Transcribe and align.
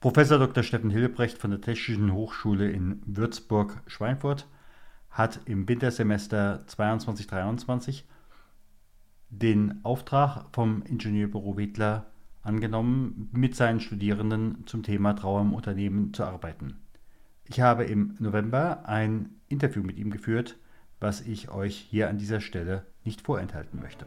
Professor 0.00 0.38
Dr. 0.38 0.62
Steffen 0.62 0.90
Hillebrecht 0.90 1.38
von 1.38 1.50
der 1.50 1.60
Technischen 1.60 2.12
Hochschule 2.12 2.70
in 2.70 3.02
Würzburg-Schweinfurt 3.04 4.46
hat 5.10 5.40
im 5.46 5.68
Wintersemester 5.68 6.64
22-23 6.68 8.04
den 9.30 9.84
Auftrag 9.84 10.44
vom 10.52 10.82
Ingenieurbüro 10.82 11.56
Wedler 11.56 12.06
angenommen, 12.42 13.28
mit 13.32 13.56
seinen 13.56 13.80
Studierenden 13.80 14.62
zum 14.66 14.84
Thema 14.84 15.14
Trauer 15.14 15.40
im 15.40 15.52
Unternehmen 15.52 16.14
zu 16.14 16.22
arbeiten. 16.22 16.76
Ich 17.46 17.60
habe 17.60 17.82
im 17.82 18.14
November 18.20 18.86
ein 18.86 19.30
Interview 19.48 19.82
mit 19.82 19.98
ihm 19.98 20.12
geführt, 20.12 20.60
was 21.00 21.22
ich 21.22 21.50
euch 21.50 21.76
hier 21.76 22.08
an 22.08 22.18
dieser 22.18 22.40
Stelle 22.40 22.86
nicht 23.02 23.22
vorenthalten 23.22 23.80
möchte. 23.80 24.06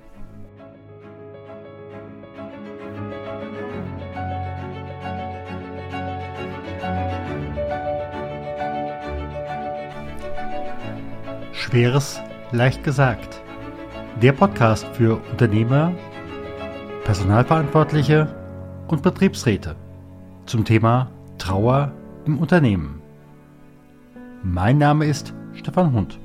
Schweres 11.72 12.22
leicht 12.52 12.84
gesagt. 12.84 13.42
Der 14.22 14.34
Podcast 14.34 14.86
für 14.92 15.22
Unternehmer, 15.32 15.94
Personalverantwortliche 17.06 18.28
und 18.90 19.02
Betriebsräte 19.02 19.78
zum 20.48 20.66
Thema 20.66 21.10
Trauer 21.38 21.94
im 22.26 22.40
Unternehmen. 22.40 23.02
Mein 24.44 24.80
Name 24.80 25.06
ist 25.06 25.34
Stefan 25.54 25.94
Hund. 25.94 26.20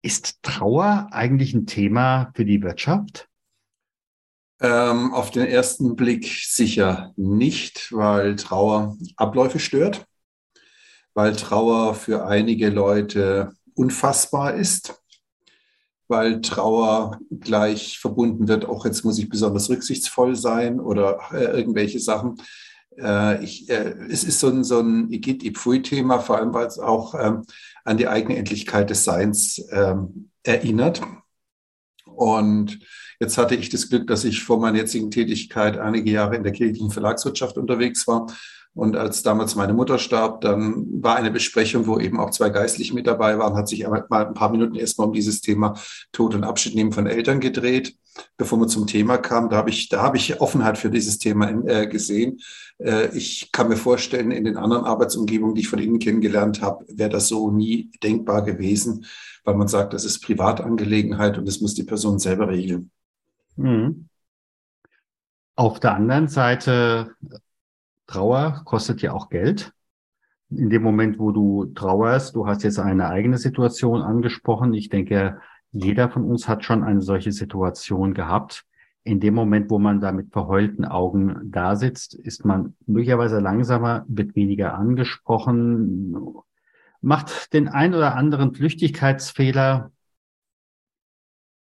Ist 0.00 0.42
Trauer 0.42 1.08
eigentlich 1.10 1.52
ein 1.52 1.66
Thema 1.66 2.30
für 2.34 2.46
die 2.46 2.62
Wirtschaft? 2.62 3.28
Ähm, 4.60 5.14
auf 5.14 5.30
den 5.30 5.46
ersten 5.46 5.94
Blick 5.94 6.26
sicher 6.26 7.12
nicht, 7.16 7.92
weil 7.92 8.34
Trauer 8.34 8.96
Abläufe 9.16 9.60
stört, 9.60 10.04
weil 11.14 11.36
Trauer 11.36 11.94
für 11.94 12.26
einige 12.26 12.68
Leute 12.68 13.52
unfassbar 13.74 14.54
ist, 14.54 15.00
weil 16.08 16.40
Trauer 16.40 17.20
gleich 17.30 18.00
verbunden 18.00 18.48
wird, 18.48 18.64
auch 18.64 18.84
jetzt 18.84 19.04
muss 19.04 19.18
ich 19.18 19.28
besonders 19.28 19.70
rücksichtsvoll 19.70 20.34
sein 20.34 20.80
oder 20.80 21.20
äh, 21.32 21.44
irgendwelche 21.44 22.00
Sachen. 22.00 22.42
Äh, 22.96 23.44
ich, 23.44 23.68
äh, 23.70 23.94
es 24.10 24.24
ist 24.24 24.40
so 24.40 24.48
ein, 24.48 24.64
so 24.64 24.80
ein 24.80 25.12
Igit 25.12 25.44
Ipfui-Thema, 25.44 26.18
vor 26.18 26.38
allem 26.38 26.52
weil 26.52 26.66
es 26.66 26.78
auch 26.78 27.14
ähm, 27.14 27.44
an 27.84 27.96
die 27.96 28.08
eigene 28.08 28.36
Endlichkeit 28.36 28.90
des 28.90 29.04
Seins 29.04 29.64
ähm, 29.70 30.30
erinnert. 30.42 31.00
Und 32.18 32.80
Jetzt 33.20 33.36
hatte 33.36 33.56
ich 33.56 33.68
das 33.68 33.88
Glück, 33.88 34.06
dass 34.06 34.24
ich 34.24 34.44
vor 34.44 34.60
meiner 34.60 34.78
jetzigen 34.78 35.10
Tätigkeit 35.10 35.76
einige 35.76 36.10
Jahre 36.10 36.36
in 36.36 36.44
der 36.44 36.52
kirchlichen 36.52 36.92
Verlagswirtschaft 36.92 37.58
unterwegs 37.58 38.06
war. 38.06 38.28
Und 38.74 38.96
als 38.96 39.22
damals 39.22 39.56
meine 39.56 39.72
Mutter 39.72 39.98
starb, 39.98 40.40
dann 40.42 40.86
war 41.02 41.16
eine 41.16 41.30
Besprechung, 41.30 41.86
wo 41.86 41.98
eben 41.98 42.20
auch 42.20 42.30
zwei 42.30 42.50
Geistliche 42.50 42.94
mit 42.94 43.06
dabei 43.06 43.38
waren, 43.38 43.56
hat 43.56 43.68
sich 43.68 43.86
mal 43.86 44.06
ein 44.10 44.34
paar 44.34 44.50
Minuten 44.50 44.76
erstmal 44.76 45.08
um 45.08 45.12
dieses 45.12 45.40
Thema 45.40 45.74
Tod 46.12 46.34
und 46.34 46.44
Abschied 46.44 46.74
nehmen 46.74 46.92
von 46.92 47.06
Eltern 47.06 47.40
gedreht. 47.40 47.96
Bevor 48.36 48.58
wir 48.60 48.68
zum 48.68 48.86
Thema 48.86 49.18
kamen, 49.18 49.48
da 49.48 49.56
habe 49.56 49.70
ich, 49.70 49.88
da 49.88 50.02
habe 50.02 50.16
ich 50.16 50.40
Offenheit 50.40 50.78
für 50.78 50.90
dieses 50.90 51.18
Thema 51.18 51.50
äh, 51.66 51.86
gesehen. 51.86 52.40
Äh, 52.78 53.16
ich 53.16 53.50
kann 53.52 53.68
mir 53.68 53.76
vorstellen, 53.76 54.30
in 54.30 54.44
den 54.44 54.56
anderen 54.56 54.84
Arbeitsumgebungen, 54.84 55.54
die 55.54 55.62
ich 55.62 55.68
von 55.68 55.78
Ihnen 55.78 55.98
kennengelernt 55.98 56.62
habe, 56.62 56.84
wäre 56.88 57.10
das 57.10 57.28
so 57.28 57.50
nie 57.50 57.90
denkbar 58.02 58.42
gewesen, 58.42 59.06
weil 59.44 59.54
man 59.54 59.68
sagt, 59.68 59.92
das 59.92 60.04
ist 60.04 60.20
Privatangelegenheit 60.20 61.38
und 61.38 61.46
das 61.46 61.60
muss 61.60 61.74
die 61.74 61.84
Person 61.84 62.18
selber 62.18 62.48
regeln. 62.48 62.90
Mhm. 63.56 64.08
Auf 65.56 65.80
der 65.80 65.94
anderen 65.94 66.28
Seite, 66.28 67.16
Trauer 68.08 68.62
kostet 68.64 69.02
ja 69.02 69.12
auch 69.12 69.28
Geld. 69.28 69.72
In 70.50 70.70
dem 70.70 70.82
Moment, 70.82 71.18
wo 71.18 71.30
du 71.30 71.66
trauerst, 71.66 72.34
du 72.34 72.46
hast 72.46 72.64
jetzt 72.64 72.78
eine 72.78 73.08
eigene 73.08 73.36
Situation 73.36 74.02
angesprochen. 74.02 74.74
Ich 74.74 74.88
denke, 74.88 75.38
jeder 75.70 76.08
von 76.08 76.24
uns 76.24 76.48
hat 76.48 76.64
schon 76.64 76.82
eine 76.82 77.02
solche 77.02 77.32
Situation 77.32 78.14
gehabt. 78.14 78.64
In 79.04 79.20
dem 79.20 79.34
Moment, 79.34 79.70
wo 79.70 79.78
man 79.78 80.00
da 80.00 80.10
mit 80.10 80.32
verheulten 80.32 80.84
Augen 80.86 81.38
da 81.44 81.76
sitzt, 81.76 82.14
ist 82.14 82.44
man 82.44 82.74
möglicherweise 82.86 83.40
langsamer, 83.40 84.04
wird 84.08 84.34
weniger 84.34 84.74
angesprochen, 84.74 86.16
macht 87.00 87.52
den 87.52 87.68
ein 87.68 87.94
oder 87.94 88.16
anderen 88.16 88.54
Flüchtigkeitsfehler, 88.54 89.92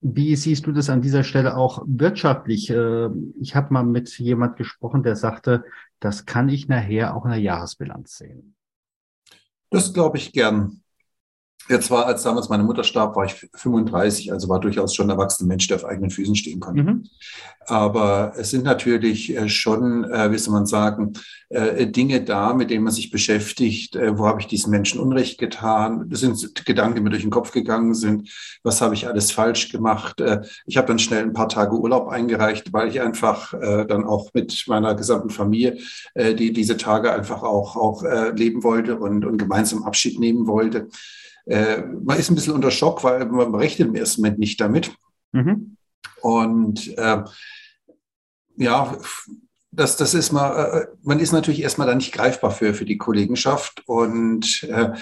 wie 0.00 0.36
siehst 0.36 0.66
du 0.66 0.72
das 0.72 0.90
an 0.90 1.02
dieser 1.02 1.24
Stelle 1.24 1.56
auch 1.56 1.82
wirtschaftlich? 1.86 2.70
Äh, 2.70 3.08
ich 3.40 3.54
habe 3.54 3.72
mal 3.72 3.84
mit 3.84 4.16
jemand 4.18 4.56
gesprochen, 4.56 5.02
der 5.02 5.16
sagte, 5.16 5.64
das 6.00 6.26
kann 6.26 6.48
ich 6.48 6.68
nachher 6.68 7.16
auch 7.16 7.24
in 7.24 7.32
der 7.32 7.40
Jahresbilanz 7.40 8.18
sehen. 8.18 8.54
Das 9.70 9.92
glaube 9.92 10.18
ich 10.18 10.32
gern. 10.32 10.82
Jetzt 11.68 11.90
war, 11.90 12.06
als 12.06 12.22
damals 12.22 12.48
meine 12.48 12.62
Mutter 12.62 12.82
starb, 12.82 13.14
war 13.14 13.26
ich 13.26 13.34
35, 13.54 14.32
also 14.32 14.48
war 14.48 14.60
durchaus 14.60 14.94
schon 14.94 15.06
ein 15.06 15.18
erwachsener 15.18 15.48
Mensch, 15.48 15.66
der 15.68 15.76
auf 15.76 15.84
eigenen 15.84 16.10
Füßen 16.10 16.34
stehen 16.34 16.60
konnte. 16.60 16.82
Mhm. 16.82 17.04
Aber 17.66 18.32
es 18.36 18.50
sind 18.50 18.64
natürlich 18.64 19.36
äh, 19.36 19.48
schon, 19.48 20.04
äh, 20.04 20.32
wie 20.32 20.38
soll 20.38 20.54
man 20.54 20.64
sagen, 20.64 21.12
äh, 21.50 21.86
Dinge 21.86 22.22
da, 22.22 22.54
mit 22.54 22.70
denen 22.70 22.84
man 22.84 22.92
sich 22.92 23.10
beschäftigt. 23.10 23.98
Wo 24.12 24.26
habe 24.26 24.40
ich 24.40 24.46
diesen 24.46 24.70
Menschen 24.70 25.00
Unrecht 25.00 25.38
getan? 25.38 26.08
Das 26.08 26.20
sind 26.20 26.64
Gedanken, 26.64 26.96
die 26.96 27.02
mir 27.02 27.10
durch 27.10 27.22
den 27.22 27.30
Kopf 27.30 27.52
gegangen 27.52 27.94
sind. 27.94 28.30
Was 28.62 28.80
habe 28.80 28.94
ich 28.94 29.06
alles 29.06 29.30
falsch 29.32 29.70
gemacht? 29.70 30.22
Ich 30.66 30.76
habe 30.76 30.88
dann 30.88 30.98
schnell 30.98 31.22
ein 31.22 31.32
paar 31.32 31.48
Tage 31.48 31.78
Urlaub 31.78 32.08
eingereicht, 32.08 32.72
weil 32.72 32.88
ich 32.88 33.00
einfach 33.00 33.52
dann 33.52 34.04
auch 34.04 34.28
mit 34.34 34.64
meiner 34.66 34.94
gesamten 34.94 35.30
Familie 35.30 35.78
die 36.14 36.52
diese 36.52 36.76
Tage 36.76 37.12
einfach 37.12 37.42
auch, 37.42 37.76
auch 37.76 38.02
leben 38.34 38.62
wollte 38.62 38.96
und, 38.96 39.24
und 39.24 39.38
gemeinsam 39.38 39.84
Abschied 39.84 40.18
nehmen 40.18 40.46
wollte 40.46 40.88
äh, 41.48 41.82
man 41.82 42.18
ist 42.18 42.30
ein 42.30 42.34
bisschen 42.34 42.54
unter 42.54 42.70
Schock, 42.70 43.02
weil 43.04 43.24
man 43.26 43.54
rechnet 43.54 43.88
im 43.88 43.94
ersten 43.94 44.22
Moment 44.22 44.38
nicht 44.38 44.60
damit. 44.60 44.92
Mhm. 45.32 45.76
Und 46.20 46.96
äh, 46.98 47.24
ja, 48.56 48.98
das, 49.70 49.96
das 49.96 50.14
ist 50.14 50.32
mal, 50.32 50.64
äh, 50.64 50.86
man 51.02 51.20
ist 51.20 51.32
natürlich 51.32 51.62
erstmal 51.62 51.86
da 51.86 51.94
nicht 51.94 52.12
greifbar 52.12 52.50
für, 52.50 52.74
für 52.74 52.84
die 52.84 52.98
Kollegenschaft 52.98 53.82
und 53.86 54.64
äh, 54.64 54.92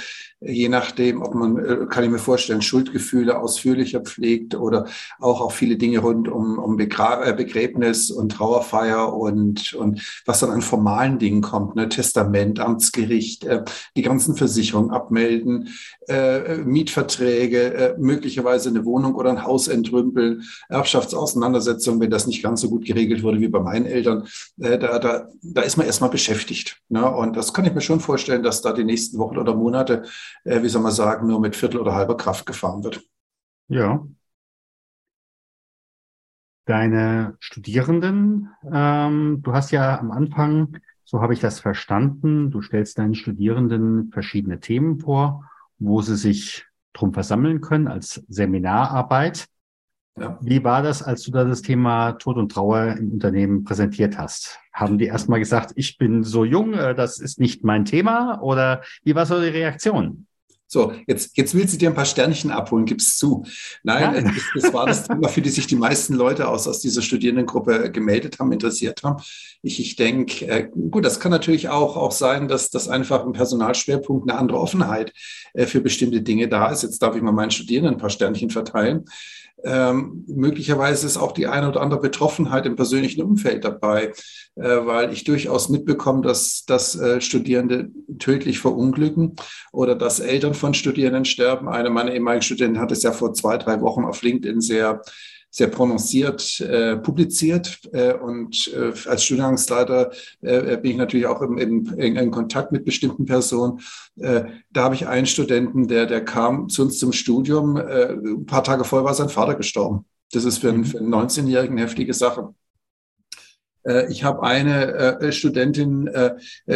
je 0.40 0.68
nachdem, 0.68 1.22
ob 1.22 1.34
man, 1.34 1.56
äh, 1.56 1.86
kann 1.88 2.04
ich 2.04 2.10
mir 2.10 2.18
vorstellen, 2.18 2.60
Schuldgefühle 2.60 3.38
ausführlicher 3.38 4.00
pflegt 4.00 4.54
oder 4.54 4.86
auch 5.18 5.40
auch 5.40 5.52
viele 5.52 5.76
Dinge 5.76 6.00
rund 6.00 6.28
um, 6.28 6.58
um 6.58 6.78
äh, 6.78 7.34
Begräbnis 7.34 8.10
und 8.10 8.32
Trauerfeier 8.32 9.14
und, 9.14 9.72
und 9.74 10.22
was 10.26 10.40
dann 10.40 10.50
an 10.50 10.62
formalen 10.62 11.18
Dingen 11.18 11.40
kommt, 11.40 11.76
ne? 11.76 11.88
Testament, 11.88 12.60
Amtsgericht, 12.60 13.44
äh, 13.44 13.64
die 13.96 14.02
ganzen 14.02 14.36
Versicherungen 14.36 14.90
abmelden, 14.90 15.70
äh, 16.08 16.58
Mietverträge, 16.58 17.74
äh, 17.74 17.94
möglicherweise 17.98 18.68
eine 18.68 18.84
Wohnung 18.84 19.14
oder 19.14 19.30
ein 19.30 19.44
Haus 19.44 19.68
entrümpeln, 19.68 20.42
Erbschaftsauseinandersetzung, 20.68 21.98
wenn 22.00 22.10
das 22.10 22.26
nicht 22.26 22.42
ganz 22.42 22.60
so 22.60 22.68
gut 22.68 22.84
geregelt 22.84 23.22
wurde 23.22 23.40
wie 23.40 23.48
bei 23.48 23.60
meinen 23.60 23.86
Eltern, 23.86 24.26
äh, 24.60 24.78
da, 24.78 24.98
da, 24.98 25.28
da 25.42 25.62
ist 25.62 25.76
man 25.76 25.86
erstmal 25.86 26.10
beschäftigt. 26.10 26.80
Ne? 26.88 27.08
Und 27.10 27.36
das 27.36 27.54
kann 27.54 27.64
ich 27.64 27.74
mir 27.74 27.80
schon 27.80 28.00
vorstellen, 28.00 28.42
dass 28.42 28.60
da 28.60 28.72
die 28.72 28.84
nächsten 28.84 29.18
Wochen 29.18 29.38
oder 29.38 29.54
Monate 29.54 30.04
äh, 30.44 30.62
wie 30.62 30.69
soll 30.69 30.82
man 30.82 30.93
sagen, 30.93 31.26
nur 31.26 31.40
mit 31.40 31.56
Viertel 31.56 31.81
oder 31.81 31.94
halber 31.94 32.17
Kraft 32.17 32.46
gefahren 32.46 32.84
wird. 32.84 33.02
Ja. 33.69 34.06
Deine 36.64 37.37
Studierenden, 37.38 38.50
ähm, 38.73 39.40
du 39.43 39.52
hast 39.52 39.70
ja 39.70 39.99
am 39.99 40.11
Anfang, 40.11 40.78
so 41.05 41.20
habe 41.20 41.32
ich 41.32 41.40
das 41.40 41.61
verstanden, 41.61 42.50
du 42.50 42.61
stellst 42.61 42.99
deinen 42.99 43.14
Studierenden 43.14 44.11
verschiedene 44.11 44.58
Themen 44.58 44.99
vor, 44.99 45.49
wo 45.78 46.00
sie 46.00 46.17
sich 46.17 46.67
drum 46.93 47.12
versammeln 47.12 47.61
können 47.61 47.87
als 47.87 48.25
Seminararbeit. 48.29 49.46
Ja. 50.18 50.38
Wie 50.40 50.64
war 50.64 50.82
das, 50.82 51.02
als 51.02 51.22
du 51.22 51.30
da 51.30 51.44
das 51.44 51.60
Thema 51.60 52.12
Tod 52.12 52.38
und 52.38 52.50
Trauer 52.50 52.96
im 52.98 53.12
Unternehmen 53.12 53.64
präsentiert 53.64 54.16
hast? 54.16 54.58
Haben 54.72 54.96
die 54.96 55.06
erstmal 55.06 55.40
gesagt, 55.40 55.72
ich 55.76 55.98
bin 55.98 56.24
so 56.24 56.44
jung, 56.44 56.72
äh, 56.72 56.94
das 56.94 57.18
ist 57.18 57.38
nicht 57.38 57.64
mein 57.64 57.84
Thema? 57.84 58.40
Oder 58.40 58.82
wie 59.04 59.14
war 59.14 59.26
so 59.26 59.40
die 59.40 59.48
Reaktion? 59.48 60.26
So, 60.68 60.92
jetzt, 61.06 61.36
jetzt 61.36 61.54
will 61.54 61.68
sie 61.68 61.78
dir 61.78 61.90
ein 61.90 61.94
paar 61.94 62.06
Sternchen 62.06 62.50
abholen, 62.50 62.86
gib's 62.86 63.18
zu. 63.18 63.44
Nein, 63.84 64.14
ja. 64.14 64.20
das, 64.22 64.32
das, 64.54 64.74
war 64.74 64.86
das 64.86 65.06
Thema, 65.06 65.28
für 65.28 65.40
die 65.40 65.50
sich 65.50 65.68
die 65.68 65.76
meisten 65.76 66.14
Leute 66.14 66.48
aus, 66.48 66.66
aus 66.66 66.80
dieser 66.80 67.02
Studierendengruppe 67.02 67.92
gemeldet 67.92 68.40
haben, 68.40 68.50
interessiert 68.50 69.04
haben. 69.04 69.22
Ich, 69.62 69.78
ich 69.78 69.94
denke, 69.94 70.46
äh, 70.48 70.69
gut, 70.90 71.04
das 71.04 71.20
kann 71.20 71.30
natürlich 71.30 71.69
auch, 71.69 71.96
auch 71.96 72.10
sein, 72.10 72.48
dass, 72.48 72.70
dass 72.70 72.88
einfach 72.88 73.24
im 73.24 73.32
Personalschwerpunkt 73.32 74.28
eine 74.28 74.40
andere 74.40 74.58
Offenheit 74.58 75.12
äh, 75.52 75.66
für 75.66 75.80
bestimmte 75.80 76.22
Dinge 76.22 76.48
da 76.48 76.70
ist. 76.72 76.82
Jetzt 76.82 77.00
darf 77.00 77.14
ich 77.14 77.22
mal 77.22 77.32
meinen 77.32 77.52
Studierenden 77.52 77.94
ein 77.94 78.00
paar 78.00 78.10
Sternchen 78.10 78.50
verteilen. 78.50 79.04
Ähm, 79.64 80.25
möglicherweise 80.29 81.06
ist 81.06 81.17
auch 81.17 81.32
die 81.32 81.47
eine 81.47 81.69
oder 81.69 81.81
andere 81.81 82.00
Betroffenheit 82.00 82.67
im 82.67 82.76
persönlichen 82.76 83.23
Umfeld 83.23 83.64
dabei, 83.64 84.12
äh, 84.55 84.62
weil 84.62 85.12
ich 85.12 85.25
durchaus 85.25 85.69
mitbekomme, 85.69 86.23
dass, 86.23 86.64
dass 86.67 86.94
äh, 86.94 87.20
Studierende 87.20 87.91
tödlich 88.19 88.58
verunglücken 88.58 89.37
oder 89.73 89.94
dass 89.94 90.20
Eltern 90.20 90.55
von 90.55 90.75
Studierenden 90.75 91.25
sterben. 91.25 91.69
Eine 91.69 91.91
meiner 91.91 92.12
ehemaligen 92.12 92.43
Studenten 92.43 92.81
hat 92.81 92.93
es 92.93 93.03
ja 93.03 93.12
vor 93.12 93.32
zwei, 93.32 93.56
drei 93.56 93.81
Wochen 93.81 94.05
auf 94.05 94.23
LinkedIn 94.23 94.61
sehr 94.61 95.00
sehr 95.56 95.69
prononciert 95.69 96.61
äh, 96.61 96.99
publiziert. 96.99 97.81
Äh, 97.93 98.12
und 98.12 98.70
äh, 98.75 98.93
als 99.08 99.25
Studiengangsleiter 99.25 100.11
äh, 100.43 100.76
bin 100.76 100.91
ich 100.91 100.97
natürlich 100.99 101.26
auch 101.26 101.41
im, 101.41 101.56
im, 101.56 101.99
in, 101.99 102.31
Kontakt 102.31 102.73
mit 102.73 102.85
bestimmten 102.85 103.25
Personen. 103.25 103.81
Äh, 104.17 104.44
da 104.70 104.85
habe 104.85 104.94
ich 104.97 105.06
einen 105.06 105.25
Studenten, 105.25 105.88
der, 105.88 106.05
der 106.05 106.23
kam 106.23 106.69
zu 106.69 106.82
uns 106.82 106.99
zum 106.99 107.12
Studium. 107.12 107.79
Äh, 107.79 108.12
ein 108.12 108.44
paar 108.44 108.64
Tage 108.64 108.85
vorher 108.85 109.06
war 109.06 109.14
sein 109.14 109.31
Vater 109.31 109.55
gestorben. 109.55 110.05
Das 110.31 110.44
ist 110.44 110.58
für 110.58 110.69
einen, 110.69 110.85
für 110.85 110.99
einen 110.99 111.14
19-Jährigen 111.14 111.79
eine 111.79 111.87
heftige 111.87 112.12
Sache. 112.12 112.55
Äh, 113.86 114.10
ich 114.10 114.24
habe 114.24 114.42
eine 114.42 115.20
äh, 115.20 115.32
Studentin, 115.32 116.06
äh, 116.08 116.34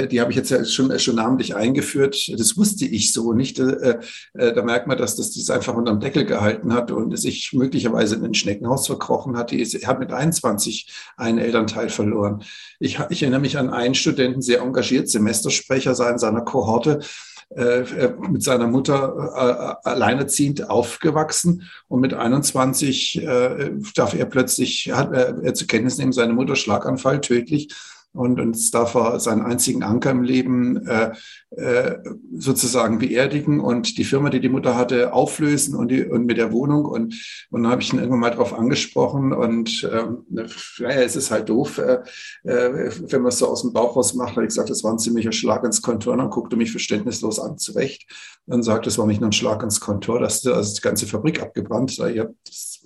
die 0.08 0.20
habe 0.20 0.30
ich 0.30 0.36
jetzt 0.36 0.50
ja 0.50 0.64
schon, 0.64 0.96
schon 0.98 1.16
namentlich 1.16 1.54
eingeführt. 1.54 2.32
Das 2.38 2.56
wusste 2.56 2.86
ich 2.86 3.12
so 3.12 3.32
nicht. 3.32 3.58
Da 3.58 4.62
merkt 4.62 4.86
man, 4.86 4.96
dass 4.96 5.16
das, 5.16 5.32
das 5.32 5.50
einfach 5.50 5.74
unterm 5.74 6.00
Deckel 6.00 6.24
gehalten 6.24 6.72
hat 6.72 6.90
und 6.90 7.18
sich 7.18 7.52
möglicherweise 7.52 8.16
in 8.16 8.24
ein 8.24 8.34
Schneckenhaus 8.34 8.86
verkrochen 8.86 9.36
hat. 9.36 9.50
Die 9.50 9.64
hat 9.64 9.98
mit 9.98 10.12
21 10.12 10.90
einen 11.16 11.38
Elternteil 11.38 11.88
verloren. 11.88 12.42
Ich, 12.78 12.98
ich 13.10 13.22
erinnere 13.22 13.40
mich 13.40 13.58
an 13.58 13.70
einen 13.70 13.94
Studenten, 13.94 14.42
sehr 14.42 14.60
engagiert, 14.60 15.08
Semestersprecher 15.08 15.94
sein 15.94 16.18
seiner 16.18 16.42
Kohorte, 16.42 16.90
äh, 16.90 17.00
äh, 17.00 17.04
mit 17.52 18.42
seiner 18.42 18.68
Mutter 18.68 19.78
äh, 19.84 19.88
alleinerziehend 19.88 20.70
aufgewachsen. 20.70 21.68
Und 21.88 22.00
mit 22.00 22.14
21 22.14 23.22
äh, 23.22 23.72
darf 23.94 24.14
er 24.14 24.26
plötzlich, 24.26 24.92
hat 24.92 25.12
er 25.12 25.54
zur 25.54 25.66
Kenntnis 25.66 25.98
nehmen, 25.98 26.12
seine 26.12 26.32
Mutter 26.32 26.54
Schlaganfall 26.54 27.20
tödlich 27.20 27.74
und 28.12 28.40
uns 28.40 28.70
darf 28.70 28.94
er 28.94 29.20
seinen 29.20 29.42
einzigen 29.42 29.82
Anker 29.82 30.10
im 30.10 30.22
Leben 30.22 30.84
äh, 30.86 31.12
äh, 31.50 31.98
sozusagen 32.36 32.98
beerdigen 32.98 33.60
und 33.60 33.98
die 33.98 34.04
Firma, 34.04 34.30
die 34.30 34.40
die 34.40 34.48
Mutter 34.48 34.76
hatte, 34.76 35.12
auflösen 35.12 35.76
und, 35.76 35.88
die, 35.88 36.04
und 36.04 36.26
mit 36.26 36.36
der 36.36 36.52
Wohnung. 36.52 36.84
Und, 36.84 37.46
und 37.50 37.62
dann 37.62 37.70
habe 37.70 37.82
ich 37.82 37.92
ihn 37.92 37.98
irgendwann 37.98 38.20
mal 38.20 38.30
darauf 38.30 38.52
angesprochen 38.52 39.32
und 39.32 39.88
ähm, 39.92 40.24
naja, 40.28 41.02
es 41.02 41.14
ist 41.14 41.30
halt 41.30 41.48
doof, 41.48 41.78
äh, 41.78 42.00
äh, 42.42 42.90
wenn 43.10 43.22
man 43.22 43.28
es 43.28 43.38
so 43.38 43.46
aus 43.46 43.62
dem 43.62 43.72
Bauch 43.72 43.94
raus 43.96 44.14
macht. 44.14 44.32
Habe 44.32 44.42
ich 44.42 44.48
gesagt, 44.48 44.70
das 44.70 44.82
war 44.82 44.92
ein 44.92 44.98
ziemlicher 44.98 45.32
Schlag 45.32 45.62
ins 45.64 45.80
Kontor. 45.80 46.14
Und 46.14 46.18
dann 46.18 46.30
guckte 46.30 46.56
mich 46.56 46.72
verständnislos 46.72 47.38
an 47.38 47.58
zurecht 47.58 48.06
und 48.46 48.64
sagte, 48.64 48.86
das 48.86 48.98
war 48.98 49.06
nicht 49.06 49.20
nur 49.20 49.30
ein 49.30 49.32
Schlag 49.32 49.62
ins 49.62 49.80
Kontor, 49.80 50.18
das 50.18 50.44
ist 50.44 50.74
die 50.74 50.82
ganze 50.82 51.06
Fabrik 51.06 51.40
abgebrannt. 51.40 51.92
Ich 51.92 51.98
ja, 51.98 52.26
das, 52.44 52.82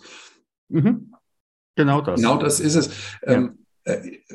mhm. 0.68 1.14
Genau 1.76 2.00
das. 2.00 2.20
Genau 2.20 2.36
das 2.36 2.60
ist 2.60 2.74
es. 2.74 2.90
Ja. 3.26 3.32
Ähm, 3.32 3.44
äh, 3.46 3.63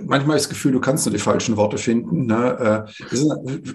manchmal 0.03 0.37
ist 0.37 0.43
das 0.43 0.49
Gefühl, 0.49 0.71
du 0.71 0.79
kannst 0.79 1.05
nur 1.05 1.13
die 1.13 1.19
falschen 1.19 1.57
Worte 1.57 1.77
finden. 1.77 2.25
Ne? 2.25 2.87
Äh, 3.11 3.15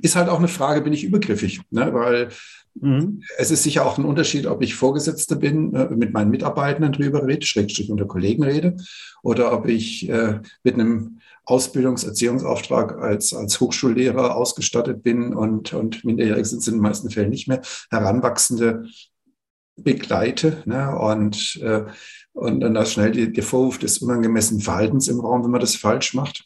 ist 0.03 0.17
halt 0.17 0.29
auch 0.29 0.39
eine 0.39 0.49
Frage, 0.49 0.83
bin 0.83 0.93
ich 0.93 1.05
übergriffig? 1.05 1.61
Ne? 1.71 1.93
Weil 1.93 2.29
mhm. 2.75 3.23
es 3.39 3.51
ist 3.51 3.63
sicher 3.63 3.85
auch 3.85 3.99
ein 3.99 4.05
Unterschied, 4.05 4.47
ob 4.47 4.63
ich 4.63 4.75
Vorgesetzte 4.75 5.37
bin, 5.37 5.75
äh, 5.75 5.89
mit 5.91 6.13
meinen 6.13 6.31
Mitarbeitenden 6.31 6.93
drüber 6.93 7.27
rede, 7.27 7.45
Schrägstrich 7.45 7.91
unter 7.91 8.07
Kollegen 8.07 8.45
rede, 8.45 8.77
oder 9.23 9.53
ob 9.53 9.67
ich 9.67 10.11
mit 10.63 10.75
einem 10.75 11.19
Ausbildungserziehungsauftrag 11.47 12.99
als, 12.99 13.35
als 13.35 13.61
Hochschullehrer 13.61 14.35
ausgestattet 14.37 15.03
bin 15.03 15.35
und, 15.35 15.73
und 15.73 16.05
Minderjährige 16.05 16.45
sind 16.45 16.61
es 16.61 16.69
in 16.69 16.75
den 16.75 16.83
meisten 16.83 17.11
Fällen 17.11 17.31
nicht 17.31 17.49
mehr, 17.49 17.61
Heranwachsende 17.91 18.87
begleite. 19.77 20.63
Ne? 20.65 20.97
Und 20.97 21.61
äh, 21.63 21.85
und 22.35 22.61
dann 22.61 22.75
da 22.75 22.85
schnell 22.85 23.13
die, 23.13 23.33
der 23.33 23.45
Vorwurf 23.45 23.79
des 23.79 23.99
unangemessenen 23.99 24.61
Verhaltens 24.61 25.09
im 25.09 25.21
Raum, 25.21 25.45
wenn 25.45 25.51
man 25.51 25.61
das 25.61 25.77
falsch 25.77 26.15
macht. 26.15 26.45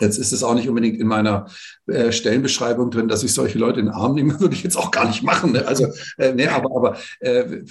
Jetzt 0.00 0.18
ist 0.18 0.32
es 0.32 0.42
auch 0.42 0.54
nicht 0.54 0.68
unbedingt 0.68 0.98
in 0.98 1.06
meiner 1.06 1.46
äh, 1.86 2.12
Stellenbeschreibung 2.12 2.90
drin, 2.90 3.08
dass 3.08 3.22
ich 3.22 3.34
solche 3.34 3.58
Leute 3.58 3.80
in 3.80 3.86
den 3.86 3.94
Arm 3.94 4.14
nehme, 4.14 4.40
würde 4.40 4.54
ich 4.54 4.62
jetzt 4.62 4.76
auch 4.76 4.90
gar 4.90 5.06
nicht 5.06 5.22
machen. 5.22 5.52
Ne? 5.52 5.66
Also, 5.66 5.86
äh, 6.18 6.32
nee, 6.32 6.46
aber, 6.46 6.74
aber 6.74 6.96
äh, 7.20 7.62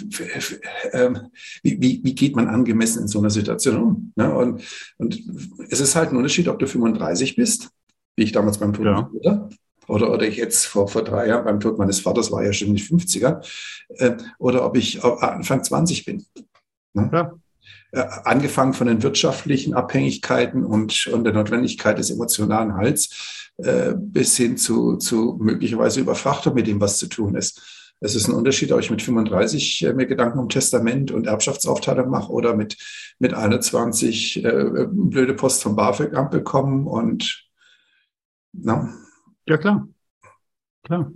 äh, 0.91 1.13
wie, 1.63 1.81
wie, 1.81 2.01
wie 2.03 2.15
geht 2.15 2.35
man 2.35 2.47
angemessen 2.47 3.03
in 3.03 3.07
so 3.07 3.19
einer 3.19 3.31
Situation 3.31 3.77
um? 3.77 4.13
Ne? 4.15 4.33
Und, 4.33 4.63
und 4.97 5.19
es 5.69 5.79
ist 5.79 5.95
halt 5.95 6.11
ein 6.11 6.17
Unterschied, 6.17 6.47
ob 6.47 6.59
du 6.59 6.67
35 6.67 7.35
bist, 7.35 7.69
wie 8.15 8.23
ich 8.23 8.31
damals 8.31 8.59
beim 8.59 8.73
Tod 8.73 8.85
ja. 8.85 9.09
oder, 9.13 9.49
oder, 9.87 10.11
oder 10.11 10.27
ich 10.27 10.37
jetzt 10.37 10.65
vor, 10.65 10.87
vor 10.87 11.03
drei 11.03 11.27
Jahren 11.27 11.43
beim 11.43 11.59
Tod 11.59 11.77
meines 11.79 11.99
Vaters 11.99 12.31
war 12.31 12.43
ja 12.43 12.53
schon 12.53 12.71
nicht 12.71 12.89
50er, 12.89 13.43
äh, 13.97 14.15
oder 14.37 14.63
ob 14.65 14.77
ich 14.77 15.03
Anfang 15.03 15.63
20 15.63 16.05
bin. 16.05 16.25
Ne? 16.93 17.09
Ja. 17.13 17.33
Äh, 17.91 18.07
angefangen 18.23 18.73
von 18.73 18.87
den 18.87 19.03
wirtschaftlichen 19.03 19.73
Abhängigkeiten 19.73 20.65
und, 20.65 21.07
und 21.07 21.23
der 21.23 21.33
Notwendigkeit 21.33 21.97
des 21.97 22.09
emotionalen 22.09 22.75
Hals 22.75 23.51
äh, 23.57 23.93
bis 23.95 24.37
hin 24.37 24.57
zu, 24.57 24.97
zu 24.97 25.37
möglicherweise 25.39 25.99
Überfrachtung 25.99 26.53
mit 26.53 26.67
dem, 26.67 26.81
was 26.81 26.97
zu 26.97 27.07
tun 27.07 27.35
ist. 27.35 27.61
Es 27.99 28.15
ist 28.15 28.27
ein 28.27 28.33
Unterschied, 28.33 28.71
ob 28.71 28.79
ich 28.79 28.89
mit 28.89 29.01
35 29.01 29.85
äh, 29.85 29.93
mir 29.93 30.07
Gedanken 30.07 30.39
um 30.39 30.49
Testament 30.49 31.11
und 31.11 31.27
Erbschaftsaufteilung 31.27 32.09
mache 32.09 32.31
oder 32.31 32.55
mit, 32.55 32.77
mit 33.19 33.33
21 33.33 34.43
äh, 34.43 34.87
blöde 34.89 35.35
Post 35.35 35.61
vom 35.61 35.75
BAföG 35.75 36.31
bekommen 36.31 36.87
und 36.87 37.47
na. 38.53 38.93
Ja, 39.45 39.57
klar. 39.57 39.87
Klar. 40.83 41.11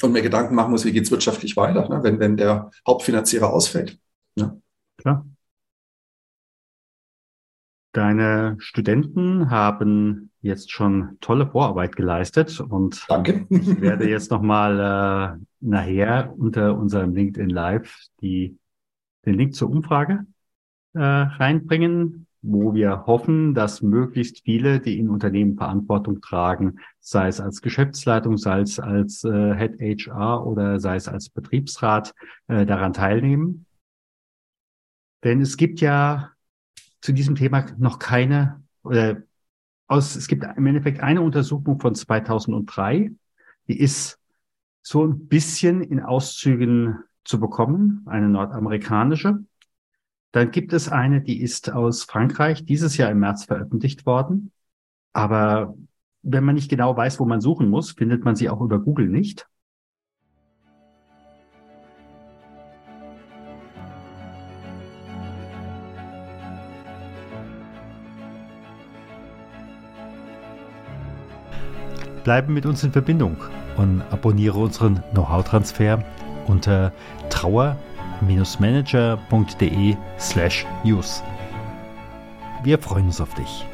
Und 0.00 0.12
mir 0.12 0.22
Gedanken 0.22 0.54
machen 0.54 0.70
muss, 0.70 0.84
wie 0.84 0.92
geht 0.92 1.04
es 1.04 1.10
wirtschaftlich 1.10 1.56
weiter, 1.56 1.88
ne, 1.88 2.02
wenn, 2.02 2.18
wenn 2.18 2.36
der 2.36 2.70
Hauptfinanzierer 2.86 3.52
ausfällt. 3.52 3.98
Ja. 4.38 4.56
Klar. 4.96 5.26
Deine 7.92 8.56
Studenten 8.58 9.50
haben 9.50 10.30
jetzt 10.40 10.70
schon 10.70 11.16
tolle 11.20 11.46
Vorarbeit 11.46 11.96
geleistet 11.96 12.60
und 12.60 13.04
Danke. 13.08 13.46
ich 13.50 13.80
werde 13.80 14.08
jetzt 14.08 14.30
nochmal 14.30 15.38
äh, 15.40 15.44
nachher 15.60 16.32
unter 16.36 16.76
unserem 16.76 17.14
LinkedIn 17.14 17.50
Live 17.50 17.98
die, 18.20 18.56
den 19.26 19.34
Link 19.34 19.54
zur 19.54 19.70
Umfrage 19.70 20.26
äh, 20.94 21.00
reinbringen, 21.00 22.26
wo 22.42 22.74
wir 22.74 23.06
hoffen, 23.06 23.54
dass 23.54 23.82
möglichst 23.82 24.44
viele, 24.44 24.80
die 24.80 24.98
in 24.98 25.08
Unternehmen 25.08 25.56
Verantwortung 25.56 26.20
tragen, 26.20 26.78
sei 27.00 27.28
es 27.28 27.40
als 27.40 27.62
Geschäftsleitung, 27.62 28.36
sei 28.36 28.60
es 28.60 28.78
als 28.78 29.24
äh, 29.24 29.54
Head 29.54 30.06
HR 30.06 30.46
oder 30.46 30.78
sei 30.78 30.96
es 30.96 31.08
als 31.08 31.30
Betriebsrat, 31.30 32.14
äh, 32.46 32.64
daran 32.64 32.92
teilnehmen. 32.92 33.66
Denn 35.24 35.40
es 35.40 35.56
gibt 35.56 35.80
ja 35.80 36.32
zu 37.00 37.12
diesem 37.12 37.34
Thema 37.34 37.66
noch 37.78 37.98
keine, 37.98 38.62
oder 38.82 39.22
aus, 39.86 40.16
es 40.16 40.28
gibt 40.28 40.44
im 40.44 40.66
Endeffekt 40.66 41.00
eine 41.00 41.22
Untersuchung 41.22 41.80
von 41.80 41.94
2003, 41.94 43.12
die 43.68 43.80
ist 43.80 44.18
so 44.82 45.04
ein 45.04 45.28
bisschen 45.28 45.82
in 45.82 46.00
Auszügen 46.00 46.98
zu 47.24 47.40
bekommen, 47.40 48.02
eine 48.06 48.28
nordamerikanische. 48.28 49.44
Dann 50.32 50.50
gibt 50.50 50.72
es 50.72 50.88
eine, 50.88 51.20
die 51.20 51.40
ist 51.40 51.70
aus 51.70 52.04
Frankreich, 52.04 52.64
dieses 52.64 52.96
Jahr 52.96 53.10
im 53.10 53.20
März 53.20 53.44
veröffentlicht 53.44 54.06
worden. 54.06 54.52
Aber 55.12 55.74
wenn 56.22 56.44
man 56.44 56.54
nicht 56.54 56.70
genau 56.70 56.96
weiß, 56.96 57.18
wo 57.20 57.24
man 57.24 57.40
suchen 57.40 57.68
muss, 57.68 57.92
findet 57.92 58.24
man 58.24 58.36
sie 58.36 58.48
auch 58.48 58.60
über 58.60 58.78
Google 58.78 59.08
nicht. 59.08 59.46
Bleibe 72.28 72.52
mit 72.52 72.66
uns 72.66 72.84
in 72.84 72.92
Verbindung 72.92 73.38
und 73.78 74.02
abonniere 74.10 74.58
unseren 74.58 75.02
Know-how-Transfer 75.12 76.04
unter 76.46 76.92
trauer-manager.de 77.30 79.96
slash 80.18 80.66
news. 80.84 81.22
Wir 82.62 82.78
freuen 82.78 83.06
uns 83.06 83.22
auf 83.22 83.32
dich. 83.32 83.64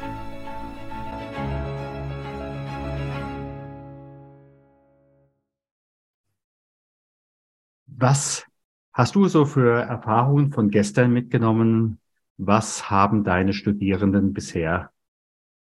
Was 7.87 8.45
hast 8.93 9.15
du 9.15 9.27
so 9.27 9.43
für 9.43 9.81
Erfahrungen 9.81 10.53
von 10.53 10.69
gestern 10.69 11.11
mitgenommen? 11.11 11.99
Was 12.37 12.89
haben 12.89 13.25
deine 13.25 13.51
Studierenden 13.51 14.31
bisher 14.31 14.91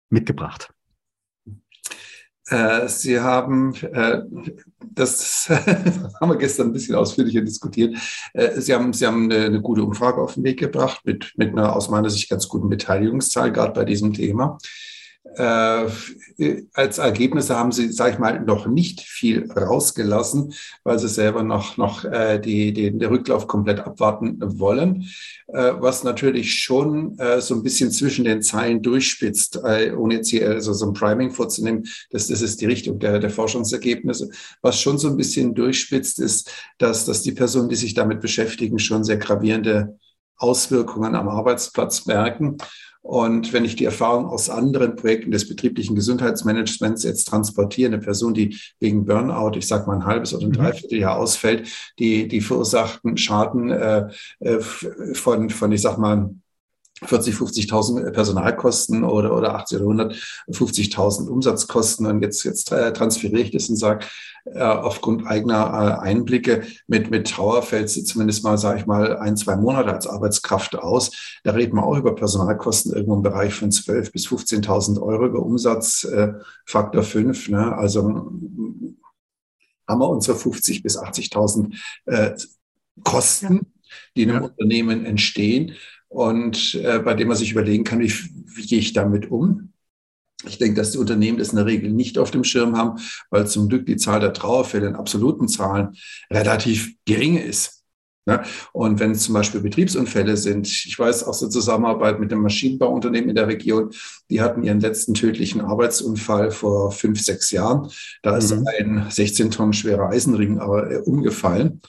mitgebracht? 0.09 0.75
Äh, 2.49 2.89
Sie 2.89 3.21
haben, 3.21 3.75
äh, 3.93 4.23
das 4.95 5.49
haben 5.49 6.31
wir 6.31 6.37
gestern 6.37 6.69
ein 6.69 6.73
bisschen 6.73 6.95
ausführlicher 6.95 7.43
diskutiert, 7.43 7.97
äh, 8.35 8.61
Sie 8.61 8.75
haben, 8.75 8.93
Sie 8.93 9.07
haben 9.07 9.31
eine, 9.31 9.47
eine, 9.47 9.61
gute 9.61 9.85
Umfrage 9.85 10.21
auf 10.21 10.35
den 10.35 10.45
Weg 10.45 10.59
gebracht 10.59 11.03
mit, 11.05 11.33
mit 11.37 11.51
einer 11.51 11.75
aus 11.77 11.89
meiner 11.89 12.11
Sicht 12.11 12.29
ganz 12.29 12.49
guten 12.49 12.69
Beteiligungszahl, 12.69 13.53
gerade 13.53 13.73
bei 13.73 13.85
diesem 13.85 14.13
Thema. 14.13 14.59
Äh, 15.25 15.87
als 16.75 16.99
Ergebnisse 16.99 17.57
haben 17.57 17.71
sie, 17.71 17.93
sage 17.93 18.15
ich 18.15 18.19
mal, 18.19 18.41
noch 18.41 18.67
nicht 18.67 19.01
viel 19.01 19.51
rausgelassen, 19.53 20.53
weil 20.83 20.99
sie 20.99 21.09
selber 21.09 21.45
noch, 21.45 21.77
noch 21.77 22.05
äh, 22.05 22.41
die, 22.41 22.73
die, 22.73 22.91
den 22.91 23.09
Rücklauf 23.09 23.47
komplett 23.47 23.81
abwarten 23.81 24.39
wollen, 24.59 25.09
äh, 25.47 25.73
was 25.79 26.03
natürlich 26.03 26.55
schon 26.55 27.17
äh, 27.19 27.41
so 27.41 27.55
ein 27.55 27.63
bisschen 27.63 27.93
zwischen 27.93 28.25
den 28.25 28.43
Zeilen 28.43 28.83
durchspitzt, 28.83 29.61
äh, 29.65 29.93
ohne 29.97 30.15
jetzt 30.15 30.31
hier 30.31 30.49
also 30.51 30.73
so 30.73 30.87
ein 30.87 30.93
Priming 30.93 31.31
vorzunehmen, 31.31 31.85
das, 32.11 32.27
das 32.27 32.43
ist 32.43 32.61
die 32.61 32.67
Richtung 32.67 32.99
der, 32.99 33.21
der 33.21 33.31
Forschungsergebnisse. 33.31 34.29
Was 34.61 34.81
schon 34.81 34.99
so 34.99 35.09
ein 35.09 35.17
bisschen 35.17 35.55
durchspitzt, 35.55 36.19
ist, 36.19 36.53
dass, 36.79 37.05
dass 37.05 37.23
die 37.23 37.33
Personen, 37.33 37.69
die 37.69 37.77
sich 37.77 37.95
damit 37.95 38.21
beschäftigen, 38.21 38.81
schon 38.81 39.05
sehr 39.05 39.19
gravierende 39.19 39.97
Auswirkungen 40.37 41.15
am 41.15 41.29
Arbeitsplatz 41.29 42.07
merken 42.07 42.57
und 43.03 43.53
wenn 43.53 43.65
ich 43.65 43.75
die 43.75 43.85
Erfahrung 43.85 44.27
aus 44.27 44.49
anderen 44.49 44.95
Projekten 44.95 45.33
des 45.33 45.49
betrieblichen 45.49 45.97
Gesundheitsmanagements 45.97 47.03
jetzt 47.03 47.25
transportiere, 47.25 47.89
eine 47.89 47.99
Person, 47.99 48.33
die 48.33 48.57
wegen 48.79 49.05
Burnout, 49.05 49.57
ich 49.57 49.67
sage 49.67 49.89
mal 49.89 49.97
ein 49.97 50.07
halbes 50.07 50.33
oder 50.33 50.47
ein 50.47 50.51
mhm. 50.51 50.55
Dreivierteljahr 50.55 51.17
ausfällt, 51.17 51.69
die, 51.99 52.29
die 52.29 52.41
verursachten 52.41 53.17
Schaden 53.17 53.71
äh, 53.71 54.09
äh 54.39 54.61
von, 54.61 55.51
von, 55.51 55.73
ich 55.73 55.83
sag 55.83 55.99
mal, 55.99 56.31
40, 57.05 57.35
50.000 57.35 58.11
Personalkosten 58.11 59.05
oder, 59.05 59.37
oder 59.37 59.55
80 59.55 59.81
oder 59.81 60.11
150.000 60.51 61.29
Umsatzkosten 61.29 62.07
und 62.07 62.23
jetzt, 62.23 62.45
jetzt 62.45 62.73
äh, 62.73 62.93
transferiere 62.93 63.43
ich 63.43 63.51
das 63.51 63.69
und 63.69 63.77
sage, 63.77 64.07
äh, 64.45 64.61
aufgrund 64.61 65.27
eigener 65.27 65.99
äh, 66.01 66.05
Einblicke 66.05 66.63
mit, 66.89 67.11
mit 67.11 67.29
Trauer 67.29 67.63
fällt 67.63 67.91
sie 67.91 68.03
zumindest 68.03 68.43
mal, 68.43 68.59
sage 68.59 68.81
ich 68.81 68.87
mal, 68.87 69.17
ein, 69.19 69.37
zwei 69.37 69.57
Monate 69.57 69.93
als 69.93 70.09
Arbeitskraft 70.09 70.77
aus. 70.77 71.39
Da 71.45 71.53
reden 71.53 71.77
wir 71.77 71.85
auch 71.85 71.97
über 71.97 72.15
Personalkosten 72.15 72.93
irgendwo 72.93 73.15
im 73.15 73.23
Bereich 73.23 73.55
von 73.55 73.71
12.000 73.71 74.13
bis 74.13 74.27
15.000 74.27 75.01
Euro 75.01 75.27
über 75.27 75.41
Umsatz, 75.41 76.05
äh, 76.05 76.33
Faktor 76.67 77.05
5. 77.05 77.51
Ne? 77.51 77.77
Also 77.77 78.03
haben 79.89 79.99
wir 80.01 80.09
unsere 80.09 80.37
50.000 80.37 80.83
bis 80.83 80.99
80.000 80.99 81.77
äh, 82.07 82.35
Kosten, 83.05 83.73
die 84.17 84.23
in 84.23 84.31
einem 84.31 84.43
ja. 84.43 84.49
Unternehmen 84.49 85.05
entstehen 85.07 85.77
und 86.13 86.75
äh, 86.75 86.99
bei 86.99 87.15
dem 87.15 87.29
man 87.29 87.37
sich 87.37 87.53
überlegen 87.53 87.85
kann, 87.85 88.01
wie, 88.01 88.13
wie 88.13 88.67
gehe 88.67 88.79
ich 88.79 88.93
damit 88.93 89.31
um. 89.31 89.73
Ich 90.47 90.59
denke, 90.59 90.75
dass 90.75 90.91
die 90.91 90.99
Unternehmen 90.99 91.39
das 91.39 91.51
in 91.51 91.57
der 91.57 91.67
Regel 91.67 91.91
nicht 91.91 92.19
auf 92.19 92.31
dem 92.31 92.45
Schirm 92.45 92.77
haben, 92.77 93.01
weil 93.31 93.47
zum 93.47 93.69
Glück 93.69 93.87
die 93.87 93.97
Zahl 93.97 94.21
der 94.21 94.33
Trauerfälle 94.33 94.89
in 94.89 94.97
absoluten 94.97 95.49
Zahlen 95.49 95.97
relativ 96.31 96.95
gering 97.07 97.39
ist. 97.39 97.83
Ne? 98.27 98.43
Und 98.73 99.01
wenn 99.01 99.13
es 99.13 99.23
zum 99.23 99.35
Beispiel 99.35 99.61
Betriebsunfälle 99.61 100.37
sind, 100.37 100.69
ich 100.69 100.97
weiß 100.99 101.25
aus 101.25 101.41
der 101.41 101.51
Zusammenarbeit 101.51 102.21
mit 102.21 102.33
einem 102.33 102.43
Maschinenbauunternehmen 102.43 103.31
in 103.31 103.37
der 103.37 103.49
Region, 103.49 103.91
die 104.31 104.41
hatten 104.41 104.63
ihren 104.63 104.81
letzten 104.81 105.15
tödlichen 105.15 105.61
Arbeitsunfall 105.61 106.51
vor 106.51 106.93
fünf, 106.93 107.21
sechs 107.21 107.51
Jahren. 107.51 107.89
Da 108.23 108.37
ist 108.37 108.55
mhm. 108.55 108.67
ein 108.79 109.07
16 109.11 109.51
Tonnen 109.51 109.73
schwerer 109.73 110.11
Eisenring 110.11 110.59
äh, 110.59 110.99
umgefallen, 111.05 111.81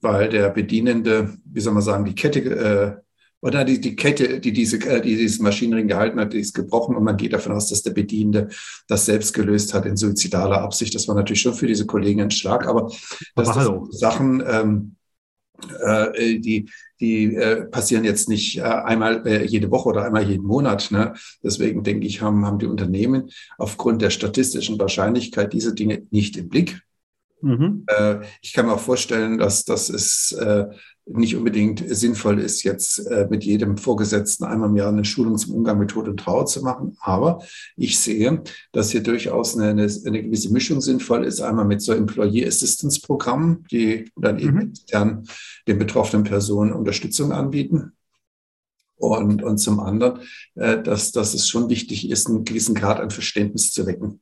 weil 0.00 0.28
der 0.28 0.50
Bedienende, 0.50 1.36
wie 1.44 1.60
soll 1.60 1.74
man 1.74 1.82
sagen, 1.82 2.04
die 2.04 2.14
Kette 2.14 2.40
äh, 2.40 3.05
oder 3.40 3.64
die, 3.64 3.80
die 3.80 3.96
Kette, 3.96 4.40
die, 4.40 4.52
diese, 4.52 4.78
äh, 4.78 5.00
die 5.00 5.16
dieses 5.16 5.38
Maschinenring 5.40 5.88
gehalten 5.88 6.18
hat, 6.18 6.32
die 6.32 6.40
ist 6.40 6.54
gebrochen 6.54 6.96
und 6.96 7.04
man 7.04 7.16
geht 7.16 7.32
davon 7.32 7.52
aus, 7.52 7.68
dass 7.68 7.82
der 7.82 7.92
Bedienende 7.92 8.48
das 8.88 9.06
selbst 9.06 9.34
gelöst 9.34 9.74
hat 9.74 9.86
in 9.86 9.96
suizidaler 9.96 10.62
Absicht. 10.62 10.94
Das 10.94 11.06
war 11.08 11.14
natürlich 11.14 11.42
schon 11.42 11.54
für 11.54 11.66
diese 11.66 11.86
Kollegen 11.86 12.22
ein 12.22 12.30
Schlag, 12.30 12.66
aber 12.66 12.90
das 13.34 13.54
sind 13.54 13.94
Sachen, 13.94 14.42
ähm, 14.46 14.96
äh, 15.82 16.38
die, 16.38 16.70
die 17.00 17.34
äh, 17.34 17.66
passieren 17.66 18.04
jetzt 18.04 18.28
nicht 18.28 18.58
äh, 18.58 18.62
einmal 18.62 19.26
äh, 19.26 19.44
jede 19.44 19.70
Woche 19.70 19.88
oder 19.88 20.04
einmal 20.04 20.28
jeden 20.28 20.46
Monat. 20.46 20.90
Ne? 20.90 21.14
Deswegen 21.42 21.82
denke 21.82 22.06
ich, 22.06 22.22
haben, 22.22 22.44
haben 22.46 22.58
die 22.58 22.66
Unternehmen 22.66 23.30
aufgrund 23.58 24.02
der 24.02 24.10
statistischen 24.10 24.78
Wahrscheinlichkeit 24.78 25.52
diese 25.52 25.74
Dinge 25.74 26.06
nicht 26.10 26.36
im 26.36 26.48
Blick. 26.48 26.80
Mhm. 27.42 27.84
Äh, 27.86 28.20
ich 28.40 28.52
kann 28.52 28.66
mir 28.66 28.72
auch 28.72 28.80
vorstellen, 28.80 29.38
dass 29.38 29.64
das 29.64 29.90
ist 29.90 30.32
äh, 30.32 30.66
nicht 31.06 31.36
unbedingt 31.36 31.84
sinnvoll 31.88 32.40
ist, 32.40 32.64
jetzt 32.64 32.98
äh, 33.06 33.28
mit 33.30 33.44
jedem 33.44 33.76
Vorgesetzten 33.76 34.44
einmal 34.44 34.70
im 34.70 34.76
Jahr 34.76 34.88
eine 34.88 35.04
Schulung 35.04 35.38
zum 35.38 35.54
Umgang 35.54 35.78
mit 35.78 35.90
Tod 35.90 36.08
und 36.08 36.18
Trauer 36.18 36.46
zu 36.46 36.62
machen. 36.62 36.96
Aber 37.00 37.42
ich 37.76 37.98
sehe, 37.98 38.42
dass 38.72 38.90
hier 38.90 39.02
durchaus 39.02 39.56
eine, 39.56 39.70
eine 39.70 40.22
gewisse 40.22 40.52
Mischung 40.52 40.80
sinnvoll 40.80 41.24
ist. 41.24 41.40
Einmal 41.40 41.64
mit 41.64 41.80
so 41.80 41.92
Employee 41.92 42.46
Assistance 42.46 43.00
Programmen, 43.00 43.64
die 43.70 44.10
dann 44.16 44.38
eben 44.38 44.54
mhm. 44.54 44.70
extern 44.70 45.28
den 45.68 45.78
betroffenen 45.78 46.24
Personen 46.24 46.72
Unterstützung 46.72 47.32
anbieten. 47.32 47.92
Und, 48.98 49.42
und 49.42 49.58
zum 49.58 49.78
anderen, 49.78 50.20
äh, 50.54 50.82
dass, 50.82 51.12
dass 51.12 51.34
es 51.34 51.48
schon 51.48 51.68
wichtig 51.68 52.10
ist, 52.10 52.28
einen 52.28 52.44
gewissen 52.44 52.74
Grad 52.74 52.98
an 52.98 53.10
Verständnis 53.10 53.70
zu 53.70 53.86
wecken 53.86 54.20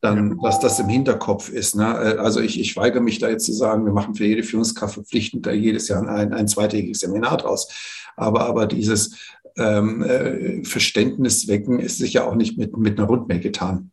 dann, 0.00 0.38
dass 0.38 0.60
das 0.60 0.78
im 0.78 0.88
Hinterkopf 0.88 1.48
ist. 1.48 1.74
Ne? 1.74 1.84
Äh, 1.84 2.18
also 2.18 2.40
ich, 2.40 2.60
ich 2.60 2.76
weigere 2.76 3.00
mich 3.00 3.18
da 3.18 3.28
jetzt 3.28 3.46
zu 3.46 3.52
sagen, 3.52 3.84
wir 3.84 3.92
machen 3.92 4.14
für 4.14 4.24
jede 4.24 4.42
Führungskraft 4.42 4.94
verpflichtend 4.94 5.46
da 5.46 5.52
jedes 5.52 5.88
Jahr 5.88 6.06
ein, 6.08 6.32
ein 6.32 6.48
zweitägiges 6.48 7.00
Seminar 7.00 7.38
draus. 7.38 7.68
Aber, 8.16 8.46
aber 8.46 8.66
dieses 8.66 9.16
ähm, 9.56 10.02
äh, 10.02 10.64
Verständnis 10.64 11.48
wecken 11.48 11.80
ist 11.80 11.98
sicher 11.98 12.26
auch 12.26 12.34
nicht 12.34 12.58
mit, 12.58 12.76
mit 12.76 12.98
einer 12.98 13.08
Rundmail 13.08 13.40
getan. 13.40 13.90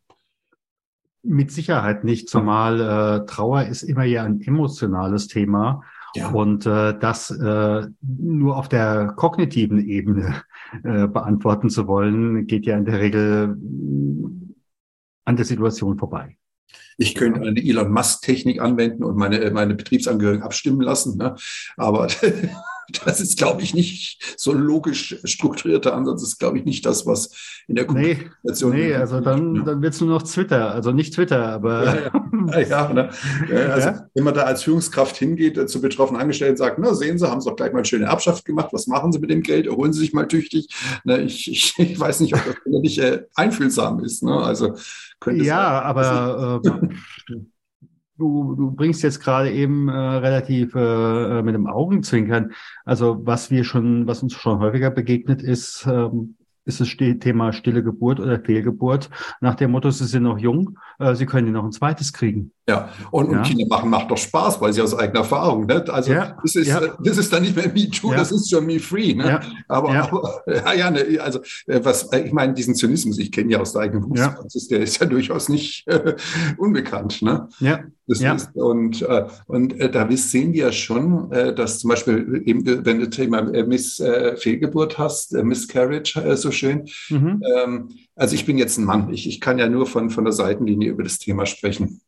Mit 1.23 1.51
Sicherheit 1.51 2.03
nicht, 2.03 2.29
zumal 2.29 2.81
äh, 3.21 3.25
Trauer 3.25 3.63
ist 3.63 3.83
immer 3.83 4.03
ja 4.03 4.23
ein 4.23 4.41
emotionales 4.41 5.27
Thema. 5.27 5.83
Ja. 6.15 6.29
Und 6.29 6.65
äh, 6.65 6.97
das 6.99 7.31
äh, 7.31 7.87
nur 8.01 8.57
auf 8.57 8.67
der 8.67 9.13
kognitiven 9.15 9.79
Ebene 9.79 10.43
äh, 10.83 11.07
beantworten 11.07 11.69
zu 11.69 11.87
wollen, 11.87 12.47
geht 12.47 12.65
ja 12.65 12.75
in 12.75 12.85
der 12.85 12.99
Regel 12.99 13.55
an 15.25 15.35
der 15.35 15.45
Situation 15.45 15.97
vorbei. 15.97 16.37
Ich 16.97 17.15
könnte 17.15 17.41
eine 17.41 17.59
Elon 17.59 17.91
Musk-Technik 17.91 18.61
anwenden 18.61 19.03
und 19.03 19.17
meine, 19.17 19.51
meine 19.51 19.75
Betriebsangehörigen 19.75 20.43
abstimmen 20.43 20.81
lassen. 20.81 21.17
Ne? 21.17 21.35
Aber 21.77 22.07
das 22.91 23.19
ist, 23.19 23.37
glaube 23.37 23.61
ich, 23.61 23.73
nicht 23.73 24.35
so 24.37 24.51
ein 24.51 24.59
logisch 24.59 25.17
strukturierter 25.23 25.93
Ansatz. 25.93 26.21
Das 26.21 26.29
ist, 26.29 26.39
glaube 26.39 26.57
ich, 26.57 26.65
nicht 26.65 26.85
das, 26.85 27.05
was 27.05 27.63
in 27.67 27.75
der 27.75 27.85
Kommunikation. 27.85 28.71
Nee, 28.71 28.87
nee 28.89 28.93
also 28.95 29.19
dann, 29.19 29.55
ja. 29.55 29.63
dann 29.63 29.81
wird 29.81 29.93
es 29.93 30.01
nur 30.01 30.09
noch 30.09 30.23
Twitter. 30.23 30.71
Also 30.71 30.91
nicht 30.91 31.13
Twitter, 31.13 31.47
aber. 31.47 31.85
Ja, 31.85 32.59
ja. 32.59 32.61
ja 32.61 32.93
ne? 32.93 33.09
also, 33.71 34.01
wenn 34.13 34.23
man 34.23 34.33
da 34.33 34.43
als 34.43 34.63
Führungskraft 34.63 35.17
hingeht, 35.17 35.57
äh, 35.57 35.67
zu 35.67 35.81
betroffenen 35.81 36.21
Angestellten 36.21 36.57
sagt, 36.57 36.79
na, 36.79 36.93
sehen 36.93 37.17
Sie, 37.17 37.29
haben 37.29 37.41
Sie 37.41 37.49
doch 37.49 37.55
gleich 37.55 37.71
mal 37.71 37.79
eine 37.79 37.85
schöne 37.85 38.05
Erbschaft 38.05 38.45
gemacht. 38.45 38.69
Was 38.71 38.87
machen 38.87 39.11
Sie 39.11 39.19
mit 39.19 39.29
dem 39.29 39.41
Geld? 39.41 39.67
Erholen 39.67 39.93
Sie 39.93 39.99
sich 39.99 40.13
mal 40.13 40.27
tüchtig. 40.27 40.69
Ne, 41.03 41.21
ich, 41.21 41.47
ich, 41.51 41.73
ich 41.77 41.99
weiß 41.99 42.19
nicht, 42.21 42.35
ob 42.35 42.45
das 42.45 42.55
nicht 42.65 42.99
äh, 42.99 43.25
einfühlsam 43.35 44.03
ist. 44.03 44.23
Ne? 44.23 44.33
Also 44.33 44.75
könnte 45.19 45.43
ja, 45.43 45.81
aber. 45.81 46.61
Äh, 48.21 48.23
du, 48.23 48.55
du 48.55 48.71
bringst 48.71 49.03
jetzt 49.03 49.19
gerade 49.19 49.51
eben 49.51 49.89
äh, 49.89 49.93
relativ 49.93 50.75
äh, 50.75 51.39
äh, 51.39 51.41
mit 51.43 51.55
dem 51.55 51.67
Augenzwinkern. 51.67 52.51
Also 52.85 53.25
was 53.25 53.51
wir 53.51 53.63
schon, 53.63 54.07
was 54.07 54.23
uns 54.23 54.33
schon 54.33 54.59
häufiger 54.59 54.91
begegnet 54.91 55.41
ist, 55.41 55.85
ähm, 55.89 56.35
ist 56.63 56.79
das 56.79 56.89
Thema 57.19 57.53
stille 57.53 57.83
Geburt 57.83 58.19
oder 58.19 58.39
Fehlgeburt. 58.39 59.09
Nach 59.39 59.55
dem 59.55 59.71
Motto, 59.71 59.89
Sie 59.89 60.05
sind 60.05 60.23
noch 60.23 60.37
jung, 60.37 60.77
äh, 60.99 61.15
Sie 61.15 61.25
können 61.25 61.51
noch 61.51 61.63
ein 61.63 61.71
zweites 61.71 62.13
kriegen. 62.13 62.51
Ja, 62.69 62.89
und, 63.09 63.31
ja. 63.31 63.39
und 63.39 63.43
Kinder 63.43 63.65
machen 63.67 63.89
macht 63.89 64.11
doch 64.11 64.17
Spaß, 64.17 64.61
weil 64.61 64.71
sie 64.71 64.81
aus 64.81 64.97
eigener 64.97 65.21
Erfahrung, 65.21 65.65
ne? 65.65 65.83
Also 65.89 66.13
ja. 66.13 66.37
das, 66.41 66.55
ist, 66.55 66.67
ja. 66.67 66.79
das 67.03 67.17
ist 67.17 67.33
dann 67.33 67.41
nicht 67.41 67.55
mehr 67.55 67.67
Me 67.67 67.89
Too, 67.89 68.13
das 68.13 68.31
ist 68.31 68.49
schon 68.49 68.65
Me 68.65 68.79
Free. 68.79 69.15
Ne? 69.15 69.41
Aber, 69.67 69.89
aber 69.89 70.43
ja, 70.47 70.73
ja 70.73 70.91
ne, 70.91 71.19
also 71.19 71.39
äh, 71.65 71.79
was, 71.83 72.11
ich 72.13 72.31
meine, 72.31 72.53
diesen 72.53 72.75
Zynismus, 72.75 73.17
ich 73.17 73.31
kenne 73.31 73.51
ja 73.51 73.59
aus 73.59 73.73
der 73.73 73.81
eigenen 73.81 74.03
Berufspraxis, 74.03 74.67
der 74.67 74.81
ist 74.81 75.01
ja 75.01 75.07
durchaus 75.07 75.49
nicht 75.49 75.87
äh, 75.87 76.15
unbekannt. 76.57 77.23
Ne? 77.23 77.49
Ja. 77.59 77.79
Das 78.11 78.19
ja. 78.19 78.33
Ist, 78.33 78.53
und 78.55 79.03
äh, 79.03 79.25
und 79.47 79.79
äh, 79.79 79.89
da 79.89 80.05
sehen 80.11 80.51
wir 80.51 80.65
ja 80.65 80.71
schon, 80.73 81.31
äh, 81.31 81.55
dass 81.55 81.79
zum 81.79 81.91
Beispiel 81.91 82.43
eben, 82.45 82.85
wenn 82.85 82.99
du 82.99 83.09
Thema 83.09 83.39
äh, 83.53 83.63
Miss 83.63 84.01
äh, 84.01 84.35
Fehlgeburt 84.35 84.97
hast, 84.97 85.33
äh, 85.33 85.43
Miscarriage 85.43 86.21
äh, 86.21 86.35
so 86.35 86.51
schön. 86.51 86.89
Mhm. 87.09 87.41
Ähm, 87.55 87.89
also 88.17 88.35
ich 88.35 88.45
bin 88.45 88.57
jetzt 88.57 88.77
ein 88.77 88.83
Mann, 88.83 89.13
ich, 89.13 89.29
ich 89.29 89.39
kann 89.39 89.59
ja 89.59 89.69
nur 89.69 89.87
von, 89.87 90.09
von 90.09 90.25
der 90.25 90.33
Seitenlinie 90.33 90.89
über 90.89 91.03
das 91.03 91.19
Thema 91.19 91.45
sprechen. 91.45 92.01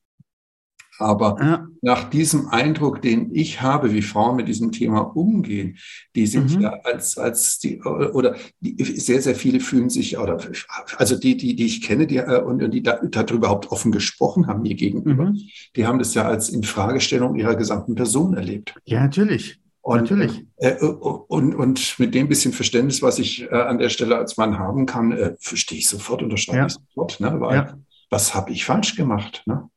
Aber 0.99 1.37
ja. 1.39 1.67
nach 1.81 2.09
diesem 2.09 2.49
Eindruck, 2.49 3.01
den 3.01 3.33
ich 3.33 3.61
habe, 3.61 3.93
wie 3.93 4.01
Frauen 4.01 4.35
mit 4.35 4.47
diesem 4.47 4.71
Thema 4.71 4.99
umgehen, 4.99 5.77
die 6.15 6.27
sind 6.27 6.55
mhm. 6.55 6.61
ja 6.61 6.73
als, 6.83 7.17
als 7.17 7.59
die, 7.59 7.81
oder 7.81 8.35
die, 8.59 8.83
sehr, 8.83 9.21
sehr 9.21 9.35
viele 9.35 9.59
fühlen 9.59 9.89
sich, 9.89 10.17
oder, 10.17 10.37
also 10.97 11.15
die, 11.17 11.35
die, 11.35 11.55
die 11.55 11.65
ich 11.65 11.81
kenne, 11.81 12.05
die, 12.05 12.17
äh, 12.17 12.41
und, 12.41 12.59
die 12.71 12.83
da, 12.83 12.99
darüber 13.03 13.33
überhaupt 13.33 13.71
offen 13.71 13.91
gesprochen 13.91 14.47
haben 14.47 14.61
mir 14.61 14.75
gegenüber, 14.75 15.25
mhm. 15.25 15.39
die 15.75 15.85
haben 15.85 15.99
das 15.99 16.13
ja 16.13 16.25
als 16.25 16.49
Infragestellung 16.49 17.35
ihrer 17.35 17.55
gesamten 17.55 17.95
Person 17.95 18.35
erlebt. 18.35 18.75
Ja, 18.85 19.01
natürlich. 19.01 19.59
Und, 19.81 20.09
Natürlich. 20.09 20.45
Äh, 20.55 20.69
äh, 20.69 20.85
und, 20.85 21.55
und 21.55 21.99
mit 21.99 22.15
dem 22.15 22.29
bisschen 22.29 22.53
Verständnis, 22.53 23.01
was 23.01 23.19
ich 23.19 23.51
äh, 23.51 23.53
an 23.53 23.79
der 23.79 23.89
Stelle 23.89 24.15
als 24.15 24.37
Mann 24.37 24.57
haben 24.57 24.85
kann, 24.85 25.11
äh, 25.11 25.35
verstehe 25.41 25.77
ich 25.77 25.89
sofort, 25.89 26.23
unterschreibe 26.23 26.59
ja. 26.59 26.65
ich 26.67 26.73
sofort. 26.73 27.19
Ne? 27.19 27.41
Weil 27.41 27.55
ja. 27.55 27.77
was 28.09 28.33
habe 28.33 28.51
ich 28.53 28.63
falsch 28.63 28.95
gemacht? 28.95 29.43
Ne? 29.45 29.69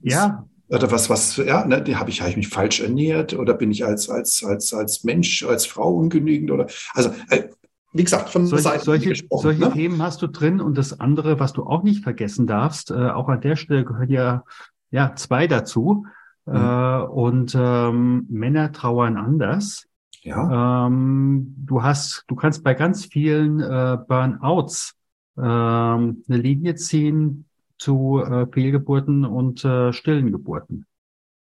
Ja. 0.00 0.46
Oder 0.68 0.90
was, 0.90 1.10
was, 1.10 1.36
ja, 1.36 1.66
ne, 1.66 1.84
habe 1.98 2.08
ich, 2.08 2.22
hab 2.22 2.28
ich 2.28 2.36
mich 2.36 2.48
falsch 2.48 2.80
ernährt 2.80 3.34
oder 3.34 3.52
bin 3.52 3.70
ich 3.70 3.84
als, 3.84 4.08
als, 4.08 4.42
als, 4.42 4.72
als 4.72 5.04
Mensch, 5.04 5.44
als 5.44 5.66
Frau 5.66 5.94
ungenügend 5.94 6.50
oder, 6.50 6.66
also, 6.94 7.10
äh, 7.28 7.50
wie 7.92 8.04
gesagt, 8.04 8.30
von 8.30 8.46
solche, 8.46 8.62
Seiten 8.62 8.84
solche. 8.84 9.14
Solche 9.30 9.60
ne? 9.60 9.72
Themen 9.72 10.00
hast 10.00 10.22
du 10.22 10.28
drin 10.28 10.62
und 10.62 10.78
das 10.78 10.98
andere, 10.98 11.38
was 11.38 11.52
du 11.52 11.64
auch 11.64 11.82
nicht 11.82 12.02
vergessen 12.02 12.46
darfst, 12.46 12.90
äh, 12.90 12.94
auch 12.94 13.28
an 13.28 13.42
der 13.42 13.56
Stelle 13.56 13.84
gehören 13.84 14.08
ja, 14.08 14.44
ja 14.90 15.14
zwei 15.14 15.46
dazu. 15.46 16.06
Mhm. 16.46 16.54
Äh, 16.54 17.02
und 17.02 17.54
ähm, 17.54 18.26
Männer 18.30 18.72
trauern 18.72 19.18
anders. 19.18 19.84
Ja. 20.22 20.86
Ähm, 20.86 21.54
du 21.58 21.82
hast, 21.82 22.24
du 22.28 22.34
kannst 22.34 22.64
bei 22.64 22.74
ganz 22.74 23.04
vielen 23.04 23.60
äh, 23.60 23.98
Burnouts 24.08 24.94
ähm, 25.36 25.42
eine 25.42 26.16
Linie 26.28 26.76
ziehen 26.76 27.46
zu 27.82 28.22
äh, 28.24 28.46
Fehlgeburten 28.46 29.24
und 29.24 29.64
äh, 29.64 29.92
stillen 29.92 30.32
Geburten. 30.32 30.86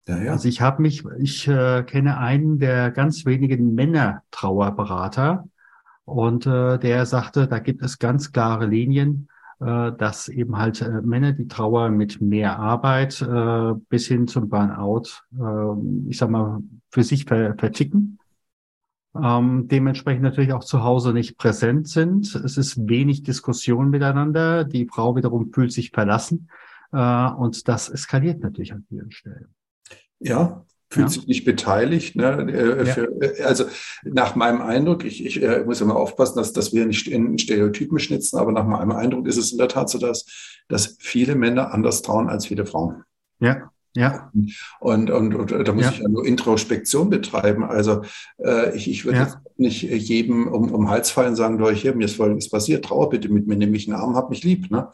Ja, 0.06 0.18
ja. 0.18 0.32
Also 0.32 0.48
ich 0.48 0.60
habe 0.60 0.82
mich, 0.82 1.04
ich 1.18 1.48
äh, 1.48 1.82
kenne 1.84 2.18
einen 2.18 2.58
der 2.58 2.90
ganz 2.90 3.24
wenigen 3.24 3.74
Männer-Trauerberater 3.74 5.48
und 6.04 6.46
äh, 6.46 6.78
der 6.78 7.06
sagte, 7.06 7.46
da 7.46 7.58
gibt 7.58 7.82
es 7.82 7.98
ganz 7.98 8.32
klare 8.32 8.66
Linien 8.66 9.28
äh, 9.60 9.92
dass 9.92 10.28
eben 10.28 10.58
halt 10.58 10.82
äh, 10.82 11.00
Männer 11.02 11.32
die 11.32 11.48
Trauer 11.48 11.88
mit 11.88 12.20
mehr 12.20 12.58
Arbeit 12.58 13.22
äh, 13.22 13.74
bis 13.88 14.08
hin 14.08 14.26
zum 14.26 14.48
Burnout, 14.48 15.22
äh, 15.38 16.10
ich 16.10 16.18
sag 16.18 16.30
mal, 16.30 16.60
für 16.90 17.04
sich 17.04 17.24
ver 17.24 17.54
verticken. 17.56 18.18
Ähm, 19.20 19.68
dementsprechend 19.68 20.22
natürlich 20.22 20.52
auch 20.52 20.64
zu 20.64 20.82
Hause 20.82 21.12
nicht 21.12 21.38
präsent 21.38 21.88
sind. 21.88 22.34
Es 22.34 22.56
ist 22.56 22.88
wenig 22.88 23.22
Diskussion 23.22 23.90
miteinander. 23.90 24.64
Die 24.64 24.86
Frau 24.86 25.14
wiederum 25.14 25.52
fühlt 25.52 25.72
sich 25.72 25.90
verlassen. 25.90 26.48
Äh, 26.92 27.30
und 27.30 27.68
das 27.68 27.88
eskaliert 27.88 28.40
natürlich 28.40 28.72
an 28.72 28.84
vielen 28.88 29.12
Stellen. 29.12 29.54
Ja, 30.18 30.64
fühlt 30.90 31.06
ja. 31.06 31.08
sich 31.08 31.26
nicht 31.26 31.44
beteiligt. 31.44 32.16
Ne? 32.16 32.52
Äh, 32.52 32.86
ja. 32.86 32.96
Äh, 32.96 33.42
also 33.42 33.64
nach 34.04 34.34
meinem 34.34 34.62
Eindruck, 34.62 35.04
ich, 35.04 35.24
ich 35.24 35.42
äh, 35.42 35.64
muss 35.64 35.80
immer 35.80 35.96
aufpassen, 35.96 36.36
dass, 36.36 36.52
dass 36.52 36.72
wir 36.72 36.86
nicht 36.86 37.06
in 37.08 37.38
Stereotypen 37.38 37.98
schnitzen, 37.98 38.38
aber 38.38 38.52
nach 38.52 38.66
meinem 38.66 38.92
Eindruck 38.92 39.26
ist 39.26 39.36
es 39.36 39.52
in 39.52 39.58
der 39.58 39.68
Tat 39.68 39.90
so, 39.90 39.98
dass, 39.98 40.24
dass 40.68 40.96
viele 40.98 41.34
Männer 41.34 41.72
anders 41.72 42.02
trauen 42.02 42.28
als 42.28 42.46
viele 42.46 42.66
Frauen. 42.66 43.04
Ja. 43.40 43.70
Ja. 43.96 44.32
Und, 44.80 45.10
und, 45.10 45.34
und 45.34 45.50
da 45.68 45.72
muss 45.72 45.84
ja. 45.84 45.90
ich 45.92 45.98
ja 45.98 46.08
nur 46.08 46.26
Introspektion 46.26 47.10
betreiben. 47.10 47.62
Also 47.64 48.02
äh, 48.44 48.76
ich, 48.76 48.90
ich 48.90 49.04
würde 49.04 49.18
ja. 49.18 49.42
nicht 49.56 49.82
jedem 49.82 50.48
um, 50.48 50.72
um 50.72 50.90
Hals 50.90 51.10
fallen 51.10 51.36
sagen, 51.36 51.58
du, 51.58 51.70
hier, 51.70 51.94
mir 51.94 52.06
ist 52.06 52.16
Folgendes 52.16 52.50
passiert, 52.50 52.84
trauer 52.84 53.10
bitte 53.10 53.28
mit 53.28 53.46
mir, 53.46 53.56
nimm 53.56 53.70
mich 53.70 53.88
einen 53.88 54.00
Arm, 54.00 54.16
hab 54.16 54.30
mich 54.30 54.42
lieb. 54.42 54.70
Ne? 54.70 54.88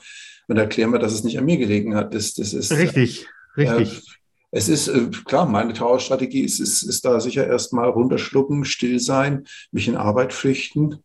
Und 0.48 0.56
erklären 0.56 0.92
wir, 0.92 0.98
dass 0.98 1.14
es 1.14 1.24
nicht 1.24 1.38
an 1.38 1.46
mir 1.46 1.56
gelegen 1.56 1.94
hat. 1.94 2.14
Das, 2.14 2.34
das 2.34 2.52
ist, 2.52 2.72
richtig, 2.72 3.26
richtig. 3.56 3.98
Äh, 3.98 4.10
es 4.52 4.68
ist 4.68 4.88
äh, 4.88 5.08
klar, 5.24 5.46
meine 5.46 5.72
Trauerstrategie 5.72 6.42
ist, 6.42 6.58
ist, 6.58 6.82
ist 6.82 7.04
da 7.04 7.20
sicher 7.20 7.46
erstmal 7.46 7.88
runterschlucken, 7.88 8.64
still 8.64 8.98
sein, 9.00 9.44
mich 9.70 9.88
in 9.88 9.96
Arbeit 9.96 10.32
flüchten 10.32 10.96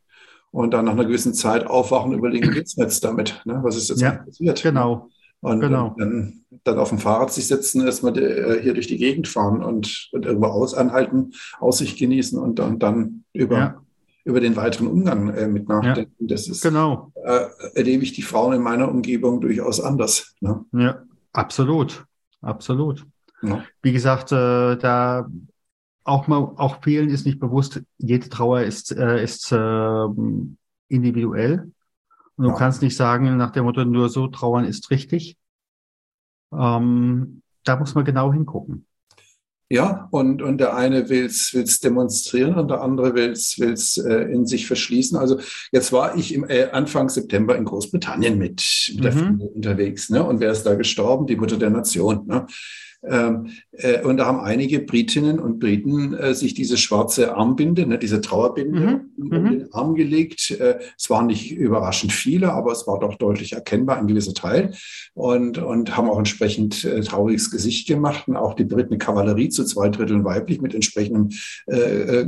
und 0.52 0.74
dann 0.74 0.86
nach 0.86 0.94
einer 0.94 1.06
gewissen 1.06 1.34
Zeit 1.34 1.68
aufwachen, 1.68 2.14
überlegen, 2.14 2.52
geht's 2.52 2.76
jetzt 2.76 3.04
damit? 3.04 3.42
Ne? 3.46 3.60
Was 3.62 3.78
ist 3.78 3.90
jetzt 3.90 4.02
ja, 4.02 4.14
passiert? 4.14 4.64
Genau. 4.64 5.10
Und, 5.42 5.60
genau. 5.60 5.96
dann, 5.98 6.45
dann 6.66 6.80
auf 6.80 6.90
dem 6.90 6.98
Fahrrad 6.98 7.32
sich 7.32 7.48
setzen, 7.48 7.86
erstmal 7.86 8.18
äh, 8.18 8.62
hier 8.62 8.74
durch 8.74 8.88
die 8.88 8.98
Gegend 8.98 9.28
fahren 9.28 9.64
und, 9.64 10.10
und 10.12 10.26
irgendwo 10.26 10.48
aus 10.48 10.74
anhalten, 10.74 11.32
Aussicht 11.60 11.98
genießen 11.98 12.38
und, 12.38 12.60
und 12.60 12.84
dann 12.84 13.24
über, 13.34 13.58
ja. 13.58 13.82
über 14.26 14.42
den 14.42 14.56
weiteren 14.56 14.88
Umgang 14.88 15.30
äh, 15.30 15.48
mit 15.48 15.70
nachdenken. 15.70 16.16
Ja, 16.20 16.28
das 16.28 16.48
ist, 16.48 16.62
genau. 16.62 17.12
äh, 17.24 17.46
erlebe 17.76 18.04
ich 18.04 18.14
die 18.14 18.24
Frauen 18.24 18.54
in 18.54 18.62
meiner 18.62 18.90
Umgebung 18.90 19.42
durchaus 19.42 19.80
anders. 19.80 20.36
Ne? 20.42 20.66
Ja, 20.74 21.04
absolut. 21.32 22.06
Absolut. 22.42 23.06
Ja. 23.42 23.64
Wie 23.82 23.92
gesagt, 23.92 24.32
äh, 24.32 24.76
da 24.76 25.28
auch 26.04 26.28
mal, 26.28 26.52
auch 26.58 26.84
vielen 26.84 27.10
ist 27.10 27.26
nicht 27.26 27.40
bewusst, 27.40 27.82
jede 27.98 28.30
Trauer 28.30 28.62
ist, 28.62 28.92
äh, 28.92 29.24
ist 29.24 29.52
äh, 29.52 30.06
individuell. 30.88 31.72
Und 32.38 32.46
du 32.46 32.54
kannst 32.54 32.82
nicht 32.82 32.96
sagen, 32.96 33.38
nach 33.38 33.52
dem 33.52 33.64
Motto, 33.64 33.86
nur 33.86 34.10
so 34.10 34.28
trauern 34.28 34.66
ist 34.66 34.92
richtig. 34.92 35.38
Ähm, 36.60 37.42
da 37.64 37.78
muss 37.78 37.96
man 37.96 38.06
genau 38.06 38.32
hingucken. 38.32 38.86
Ja, 39.68 40.08
und, 40.12 40.44
und 40.44 40.60
der 40.60 40.76
eine 40.76 41.10
will 41.10 41.26
es 41.26 41.80
demonstrieren 41.80 42.54
und 42.54 42.70
der 42.70 42.82
andere 42.82 43.16
will 43.16 43.32
es 43.32 43.98
äh, 43.98 44.32
in 44.32 44.46
sich 44.46 44.68
verschließen. 44.68 45.18
Also 45.18 45.40
jetzt 45.72 45.92
war 45.92 46.16
ich 46.16 46.36
im 46.36 46.48
äh, 46.48 46.70
Anfang 46.72 47.10
September 47.10 47.58
in 47.58 47.66
Großbritannien 47.66 48.38
mit, 48.38 48.64
mit 48.90 48.98
mhm. 48.98 49.02
der 49.02 49.12
Familie 49.12 49.48
unterwegs. 49.48 50.10
Ne? 50.12 50.24
Und 50.24 50.40
wer 50.40 50.52
ist 50.52 50.64
da 50.64 50.76
gestorben? 50.76 51.26
Die 51.26 51.36
Mutter 51.36 51.58
der 51.58 51.72
Nation. 51.72 52.28
Ne? 52.28 52.46
Ähm, 53.08 53.52
äh, 53.72 54.02
und 54.02 54.18
da 54.18 54.26
haben 54.26 54.40
einige 54.40 54.80
Britinnen 54.80 55.40
und 55.40 55.60
Briten 55.60 56.14
äh, 56.14 56.34
sich 56.34 56.54
diese 56.54 56.78
schwarze 56.78 57.36
Armbinde, 57.36 57.86
ne, 57.86 57.98
diese 57.98 58.22
Trauerbinde 58.22 58.80
mhm. 58.80 59.02
um 59.18 59.28
mhm. 59.28 59.50
den 59.50 59.74
Arm 59.74 59.96
gelegt. 59.96 60.52
Äh, 60.52 60.80
es 60.98 61.10
waren 61.10 61.28
nicht 61.28 61.52
überraschend 61.52 62.12
viele, 62.12 62.52
aber 62.54 62.72
es 62.72 62.88
war 62.88 63.00
doch 63.00 63.16
deutlich 63.16 63.54
erkennbar 63.54 63.98
ein 63.98 64.08
gewisser 64.08 64.34
Teil. 64.34 64.74
Und, 65.14 65.58
und 65.58 65.96
haben 65.96 66.10
auch 66.10 66.18
entsprechend 66.18 66.82
trauriges 67.06 67.52
Gesicht 67.52 67.88
gemacht. 67.88 68.28
Und 68.28 68.36
auch 68.36 68.54
die 68.54 68.66
Briten 68.66 68.98
Kavallerie 68.98 69.50
zu 69.50 69.64
zwei 69.64 69.90
Dritteln 69.90 70.26
weiblich 70.26 70.62
mit 70.62 70.74
entsprechendem 70.74 71.30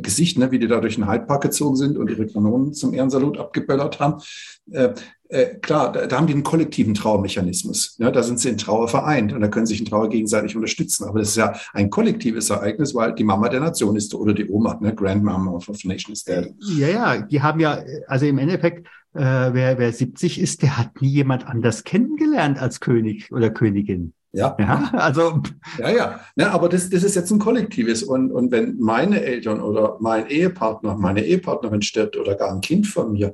Gesicht, 0.01 0.37
ne, 0.37 0.51
wie 0.51 0.59
die 0.59 0.67
da 0.67 0.79
durch 0.79 0.95
den 0.95 1.09
Hyde 1.09 1.25
Park 1.25 1.43
gezogen 1.43 1.75
sind 1.75 1.97
und 1.97 2.09
ihre 2.09 2.27
Kanonen 2.27 2.73
zum 2.73 2.93
Ehrensalut 2.93 3.37
abgeböllert 3.37 3.99
haben. 3.99 4.21
Äh, 4.71 4.93
äh, 5.29 5.55
klar, 5.55 5.91
da, 5.91 6.05
da, 6.05 6.17
haben 6.17 6.27
die 6.27 6.33
einen 6.33 6.43
kollektiven 6.43 6.93
Trauermechanismus. 6.93 7.95
Ja, 7.99 8.11
da 8.11 8.23
sind 8.23 8.39
sie 8.39 8.49
in 8.49 8.57
Trauer 8.57 8.87
vereint 8.87 9.33
und 9.33 9.41
da 9.41 9.49
können 9.49 9.65
sich 9.65 9.79
in 9.79 9.85
Trauer 9.85 10.09
gegenseitig 10.09 10.55
unterstützen. 10.55 11.05
Aber 11.05 11.19
das 11.19 11.29
ist 11.29 11.35
ja 11.35 11.53
ein 11.73 11.89
kollektives 11.89 12.49
Ereignis, 12.49 12.95
weil 12.95 13.13
die 13.13 13.25
Mama 13.25 13.49
der 13.49 13.59
Nation 13.59 13.95
ist 13.97 14.13
oder 14.13 14.33
die 14.33 14.49
Oma, 14.49 14.77
ne? 14.79 14.95
Grandmama 14.95 15.51
of 15.51 15.65
the 15.65 15.87
Nation 15.87 16.13
is 16.13 16.23
dead. 16.23 16.53
Ja, 16.77 16.87
ja, 16.87 17.21
die 17.21 17.41
haben 17.41 17.59
ja, 17.59 17.79
also 18.07 18.25
im 18.25 18.37
Endeffekt, 18.37 18.87
äh, 19.13 19.19
wer, 19.19 19.77
wer 19.77 19.91
70 19.91 20.39
ist, 20.39 20.61
der 20.61 20.77
hat 20.77 21.01
nie 21.01 21.09
jemand 21.09 21.45
anders 21.45 21.83
kennengelernt 21.83 22.59
als 22.61 22.79
König 22.79 23.31
oder 23.31 23.49
Königin. 23.49 24.13
Ja. 24.33 24.55
ja, 24.59 24.89
also. 24.93 25.41
Ja, 25.79 25.89
ja. 25.89 26.19
ja 26.35 26.51
aber 26.51 26.69
das, 26.69 26.89
das 26.89 27.03
ist 27.03 27.15
jetzt 27.15 27.31
ein 27.31 27.39
kollektives. 27.39 28.03
Und, 28.03 28.31
und 28.31 28.51
wenn 28.51 28.77
meine 28.79 29.21
Eltern 29.21 29.61
oder 29.61 29.97
mein 29.99 30.27
Ehepartner, 30.27 30.95
meine 30.95 31.25
Ehepartnerin 31.25 31.81
stirbt 31.81 32.17
oder 32.17 32.35
gar 32.35 32.51
ein 32.51 32.61
Kind 32.61 32.87
von 32.87 33.11
mir, 33.11 33.33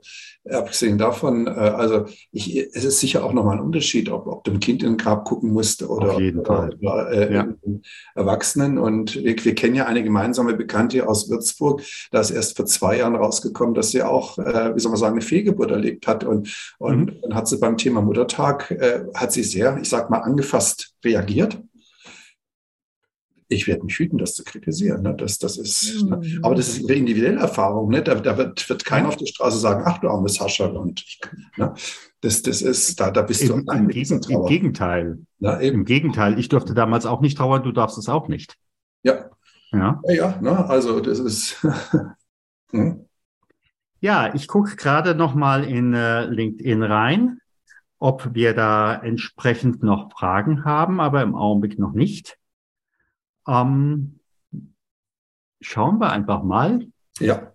abgesehen 0.50 0.98
davon, 0.98 1.48
äh, 1.48 1.52
also 1.52 2.06
ich, 2.32 2.58
es 2.58 2.84
ist 2.84 3.00
sicher 3.00 3.24
auch 3.24 3.34
nochmal 3.34 3.58
ein 3.58 3.64
Unterschied, 3.64 4.10
ob, 4.10 4.28
ob 4.28 4.44
du 4.44 4.52
ein 4.52 4.60
Kind 4.60 4.84
in 4.84 4.94
den 4.94 4.98
Grab 4.98 5.26
gucken 5.26 5.52
musst 5.52 5.84
oder, 5.84 6.18
oder, 6.18 6.70
oder 6.80 7.12
äh, 7.12 7.34
ja. 7.34 7.48
Erwachsenen. 8.16 8.78
Und 8.78 9.16
wir, 9.16 9.36
wir, 9.44 9.56
kennen 9.56 9.76
ja 9.76 9.86
eine 9.86 10.04
gemeinsame 10.04 10.54
Bekannte 10.54 11.08
aus 11.08 11.30
Würzburg, 11.30 11.82
da 12.12 12.20
ist 12.20 12.32
erst 12.32 12.58
vor 12.58 12.66
zwei 12.66 12.98
Jahren 12.98 13.16
rausgekommen, 13.16 13.74
dass 13.74 13.92
sie 13.92 14.04
auch, 14.04 14.38
äh, 14.38 14.76
wie 14.76 14.80
soll 14.80 14.92
man 14.92 15.00
sagen, 15.00 15.14
eine 15.14 15.22
Fehlgeburt 15.22 15.72
erlebt 15.72 16.08
hat. 16.08 16.24
Und, 16.24 16.74
und 16.78 17.06
mhm. 17.06 17.22
dann 17.22 17.36
hat 17.36 17.48
sie 17.48 17.58
beim 17.58 17.78
Thema 17.78 18.02
Muttertag, 18.02 18.72
äh, 18.72 19.06
hat 19.14 19.32
sie 19.32 19.44
sehr, 19.44 19.78
ich 19.82 19.90
sag 19.90 20.10
mal, 20.10 20.20
angefasst 20.20 20.93
reagiert. 21.04 21.62
Ich 23.50 23.68
werde 23.68 23.84
mich 23.84 24.00
hüten, 24.00 24.18
das 24.18 24.34
zu 24.34 24.44
kritisieren. 24.44 25.04
Ne? 25.04 25.16
Das, 25.16 25.38
das 25.38 25.58
ist, 25.58 26.04
mhm. 26.04 26.10
ne? 26.10 26.40
Aber 26.42 26.56
das 26.56 26.70
ist 26.70 26.82
ihre 26.82 26.94
individuelle 26.94 27.40
Erfahrung. 27.40 27.90
Ne? 27.90 28.02
Da, 28.02 28.16
da 28.16 28.38
wird, 28.38 28.68
wird 28.68 28.86
keiner 28.86 29.10
auf 29.10 29.18
der 29.18 29.28
Straße 29.28 29.58
sagen, 29.58 29.84
ach 29.86 30.00
du 30.00 30.10
armes 30.10 30.36
Sascha. 30.36 30.66
Und 30.66 31.02
ich, 31.02 31.20
ne? 31.58 31.74
das, 32.22 32.42
das 32.42 32.62
ist, 32.62 33.00
da, 33.00 33.12
da 33.12 33.22
bist 33.22 33.44
Im, 33.44 33.66
du 33.66 33.74
im, 33.74 33.88
Gegen, 33.90 34.22
Im 34.30 34.46
Gegenteil. 34.46 35.20
Na, 35.40 35.58
Im 35.58 35.86
Gegenteil. 35.86 36.40
Ich 36.40 36.50
durfte 36.50 36.74
damals 36.74 37.06
auch 37.06 37.22
nicht 37.22 37.38
trauern, 37.38 37.64
du 37.64 37.72
darfst 37.72 37.98
es 37.98 38.10
auch 38.10 38.28
nicht. 38.28 38.56
Ja. 39.04 39.30
Ja, 39.72 40.02
ja, 40.08 40.14
ja 40.14 40.42
ne? 40.42 40.70
also 40.70 41.00
das 41.00 41.20
ist. 41.20 41.66
hm? 42.72 43.06
Ja, 44.00 44.34
ich 44.36 44.48
gucke 44.48 44.76
gerade 44.76 45.16
noch 45.16 45.34
mal 45.34 45.64
in 45.64 45.94
äh, 45.94 46.26
LinkedIn 46.26 46.84
rein 46.84 47.40
ob 48.04 48.36
wir 48.36 48.54
da 48.54 48.96
entsprechend 48.96 49.82
noch 49.82 50.12
Fragen 50.12 50.66
haben, 50.66 51.00
aber 51.00 51.22
im 51.22 51.36
Augenblick 51.36 51.80
noch 51.80 51.94
nicht. 51.94 52.38
Ähm, 53.48 54.20
schauen 55.62 56.00
wir 56.00 56.12
einfach 56.12 56.44
mal. 56.44 56.86
Ja. 57.20 57.54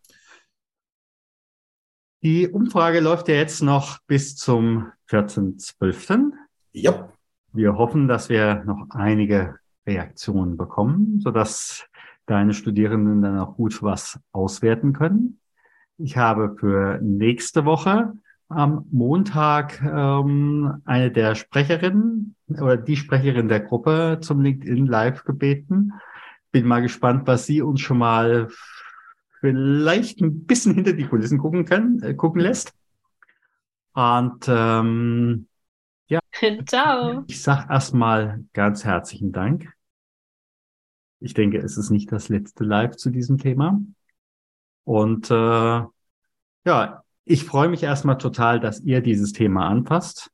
Die 2.22 2.48
Umfrage 2.48 3.00
läuft 3.00 3.28
ja 3.28 3.34
jetzt 3.34 3.60
noch 3.60 3.98
bis 4.06 4.36
zum 4.36 4.90
14.12. 5.10 6.32
Ja. 6.72 7.12
Wir 7.52 7.76
hoffen, 7.76 8.08
dass 8.08 8.30
wir 8.30 8.64
noch 8.64 8.86
einige 8.88 9.58
Reaktionen 9.86 10.56
bekommen, 10.56 11.20
sodass 11.20 11.86
deine 12.24 12.54
Studierenden 12.54 13.20
dann 13.20 13.38
auch 13.38 13.56
gut 13.56 13.82
was 13.82 14.18
auswerten 14.32 14.94
können. 14.94 15.40
Ich 15.98 16.16
habe 16.16 16.56
für 16.58 16.98
nächste 17.02 17.66
Woche 17.66 18.14
am 18.48 18.86
Montag 18.90 19.82
ähm, 19.82 20.80
eine 20.84 21.10
der 21.10 21.34
Sprecherinnen 21.34 22.34
oder 22.48 22.76
die 22.76 22.96
Sprecherin 22.96 23.48
der 23.48 23.60
Gruppe 23.60 24.18
zum 24.20 24.40
LinkedIn 24.40 24.86
Live 24.86 25.24
gebeten. 25.24 25.92
Bin 26.50 26.66
mal 26.66 26.80
gespannt, 26.80 27.26
was 27.26 27.44
sie 27.46 27.60
uns 27.60 27.80
schon 27.80 27.98
mal 27.98 28.48
vielleicht 29.40 30.20
ein 30.20 30.46
bisschen 30.46 30.74
hinter 30.74 30.94
die 30.94 31.06
Kulissen 31.06 31.38
gucken 31.38 31.64
können, 31.66 32.02
äh, 32.02 32.14
gucken 32.14 32.40
lässt. 32.40 32.72
Und 33.92 34.46
ähm, 34.48 35.46
ja, 36.08 36.20
ciao. 36.66 37.24
Ich 37.26 37.42
sag 37.42 37.68
erstmal 37.70 38.44
ganz 38.54 38.84
herzlichen 38.84 39.32
Dank. 39.32 39.72
Ich 41.20 41.34
denke, 41.34 41.58
es 41.58 41.76
ist 41.76 41.90
nicht 41.90 42.12
das 42.12 42.28
letzte 42.28 42.64
Live 42.64 42.96
zu 42.96 43.10
diesem 43.10 43.38
Thema. 43.38 43.80
Und 44.84 45.30
äh, 45.30 45.82
ja, 46.64 47.02
ich 47.28 47.44
freue 47.44 47.68
mich 47.68 47.82
erstmal 47.82 48.16
total, 48.16 48.58
dass 48.58 48.80
ihr 48.80 49.02
dieses 49.02 49.32
Thema 49.32 49.68
anpasst. 49.68 50.30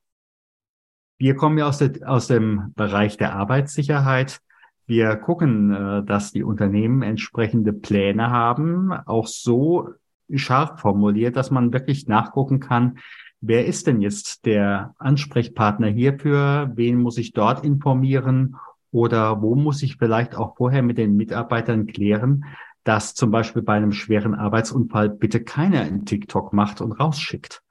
Wir 1.18 1.35
kommen 1.35 1.59
ja 1.59 1.66
aus, 1.66 1.78
der, 1.78 2.09
aus 2.09 2.28
dem 2.28 2.72
Bereich 2.76 3.16
der 3.16 3.35
Arbeitssicherheit. 3.35 4.40
Wir 4.87 5.16
gucken, 5.16 5.74
äh, 5.74 6.04
dass 6.04 6.30
die 6.30 6.44
Unternehmen 6.44 7.02
entsprechende 7.02 7.72
Pläne 7.72 8.30
haben, 8.30 8.92
auch 8.92 9.26
so 9.26 9.90
scharf 10.33 10.80
formuliert, 10.80 11.37
dass 11.37 11.50
man 11.50 11.72
wirklich 11.72 12.07
nachgucken 12.07 12.61
kann, 12.61 12.98
wer 13.40 13.66
ist 13.66 13.87
denn 13.87 14.00
jetzt 14.00 14.46
der 14.46 14.94
Ansprechpartner 14.98 15.88
hierfür, 15.88 16.72
wen 16.74 16.98
muss 17.00 17.18
ich 17.18 17.33
dort 17.33 17.64
informieren 17.64 18.57
oder 18.90 19.42
wo 19.42 19.54
muss 19.57 19.83
ich 19.83 19.96
vielleicht 19.96 20.37
auch 20.37 20.57
vorher 20.57 20.83
mit 20.83 20.98
den 20.98 21.16
Mitarbeitern 21.16 21.87
klären, 21.87 22.44
dass 22.85 23.14
zum 23.14 23.31
Beispiel 23.31 23.62
bei 23.62 23.75
einem 23.75 23.92
schweren 23.92 24.35
Arbeitsunfall 24.35 25.09
bitte 25.09 25.42
keiner 25.42 25.87
in 25.87 26.05
TikTok 26.05 26.53
macht 26.53 26.81
und 26.81 26.92
rausschickt. 26.92 27.62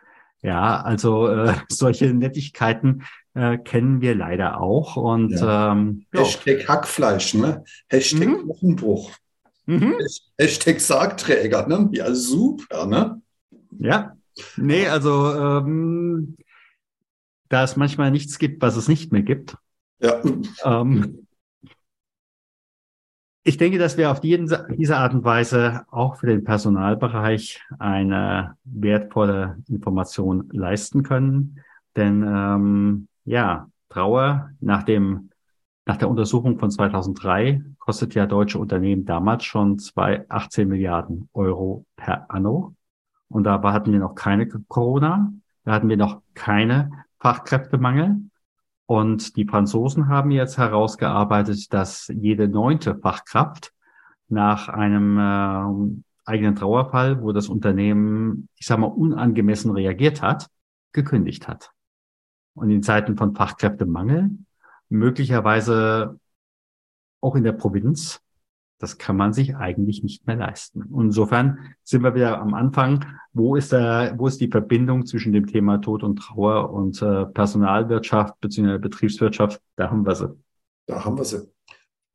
Ja, 0.42 0.82
also 0.82 1.28
äh, 1.30 1.54
solche 1.70 2.14
Nettigkeiten 2.14 3.04
äh, 3.34 3.58
kennen 3.58 4.02
wir 4.02 4.16
leider 4.16 4.60
auch. 4.60 4.98
Und 4.98 5.32
ja. 5.32 5.72
ähm, 5.72 6.06
Hashtag 6.12 6.68
Hackfleisch, 6.68 7.36
ne? 7.36 7.64
Hashtag 7.88 8.28
mhm. 8.28 8.48
Wochenbruch. 8.48 9.12
Mhm. 9.66 9.96
Hashtag 10.38 10.82
Sargträger, 10.82 11.68
ne? 11.68 11.90
Ja, 11.94 12.14
super, 12.14 12.86
ne? 12.86 13.22
Ja. 13.80 14.18
Nee, 14.58 14.88
also 14.88 15.34
ähm, 15.34 16.36
da 17.50 17.64
es 17.64 17.76
manchmal 17.76 18.12
nichts 18.12 18.40
gibt, 18.40 18.62
was 18.62 18.76
es 18.76 18.88
nicht 18.88 19.12
mehr 19.12 19.22
gibt. 19.22 19.56
Ja. 20.00 20.22
Ähm, 20.64 21.23
ich 23.44 23.58
denke, 23.58 23.78
dass 23.78 23.98
wir 23.98 24.10
auf 24.10 24.22
diese 24.22 24.98
Art 24.98 25.14
und 25.14 25.24
Weise 25.24 25.86
auch 25.92 26.16
für 26.16 26.28
den 26.28 26.44
Personalbereich 26.44 27.62
eine 27.78 28.56
wertvolle 28.64 29.58
Information 29.68 30.50
leisten 30.52 31.04
können. 31.04 31.60
Denn 31.96 32.24
ähm, 32.26 33.08
ja, 33.26 33.70
Trauer 33.90 34.50
nach 34.60 34.84
dem 34.84 35.30
nach 35.86 35.98
der 35.98 36.10
Untersuchung 36.10 36.60
von 36.60 36.72
2003 36.72 37.62
kostet 37.78 38.16
ja 38.16 38.26
deutsche 38.26 38.58
Unternehmen 38.58 39.06
damals 39.06 39.44
schon 39.44 39.80
zwei 39.80 40.26
18 40.30 40.68
Milliarden 40.68 41.28
Euro 41.34 41.86
per 41.98 42.32
anno. 42.32 42.74
Und 43.28 43.44
dabei 43.44 43.74
hatten 43.74 43.92
wir 43.92 44.00
noch 44.00 44.16
keine 44.16 44.48
Corona, 44.48 45.34
da 45.66 45.74
hatten 45.74 45.90
wir 45.90 45.98
noch 45.98 46.22
keine 46.34 46.92
Fachkräftemangel. 47.20 48.22
Und 48.94 49.38
die 49.38 49.46
Franzosen 49.46 50.08
haben 50.08 50.30
jetzt 50.30 50.60
herausgearbeitet, 50.60 51.74
dass 51.74 52.10
jede 52.14 52.48
neunte 52.48 52.96
Fachkraft 52.96 53.74
nach 54.28 54.70
einem 54.70 55.18
äh, 55.18 56.30
eigenen 56.30 56.56
Trauerfall, 56.56 57.20
wo 57.24 57.32
das 57.32 57.48
Unternehmen, 57.50 58.50
ich 58.56 58.68
sage 58.68 58.82
mal, 58.82 58.88
unangemessen 58.88 59.72
reagiert 59.72 60.22
hat, 60.22 60.48
gekündigt 60.92 61.48
hat. 61.48 61.72
Und 62.54 62.70
in 62.70 62.84
Zeiten 62.84 63.18
von 63.18 63.34
Fachkräftemangel, 63.34 64.30
möglicherweise 64.90 66.20
auch 67.20 67.36
in 67.36 67.44
der 67.44 67.54
Provinz, 67.54 68.22
das 68.84 68.98
kann 68.98 69.16
man 69.16 69.32
sich 69.32 69.56
eigentlich 69.56 70.04
nicht 70.04 70.28
mehr 70.28 70.36
leisten. 70.36 70.84
Und 70.92 71.06
insofern 71.06 71.74
sind 71.84 72.04
wir 72.04 72.16
wieder 72.16 72.42
am 72.42 72.54
Anfang. 72.54 73.06
Wo 73.32 73.56
ist 73.56 73.72
der, 73.72 74.14
wo 74.18 74.28
ist 74.28 74.42
die 74.42 74.50
Verbindung 74.50 75.06
zwischen 75.06 75.32
dem 75.32 75.48
Thema 75.48 75.78
Tod 75.78 76.04
und 76.04 76.18
Trauer 76.18 76.70
und 76.74 77.02
äh, 77.02 77.26
Personalwirtschaft 77.28 78.42
bzw. 78.42 78.80
Betriebswirtschaft? 78.80 79.62
Da 79.78 79.90
haben 79.90 80.06
wir 80.06 80.16
sie. 80.16 80.38
Da 80.86 81.06
haben 81.06 81.18
wir 81.18 81.24
sie. 81.24 81.50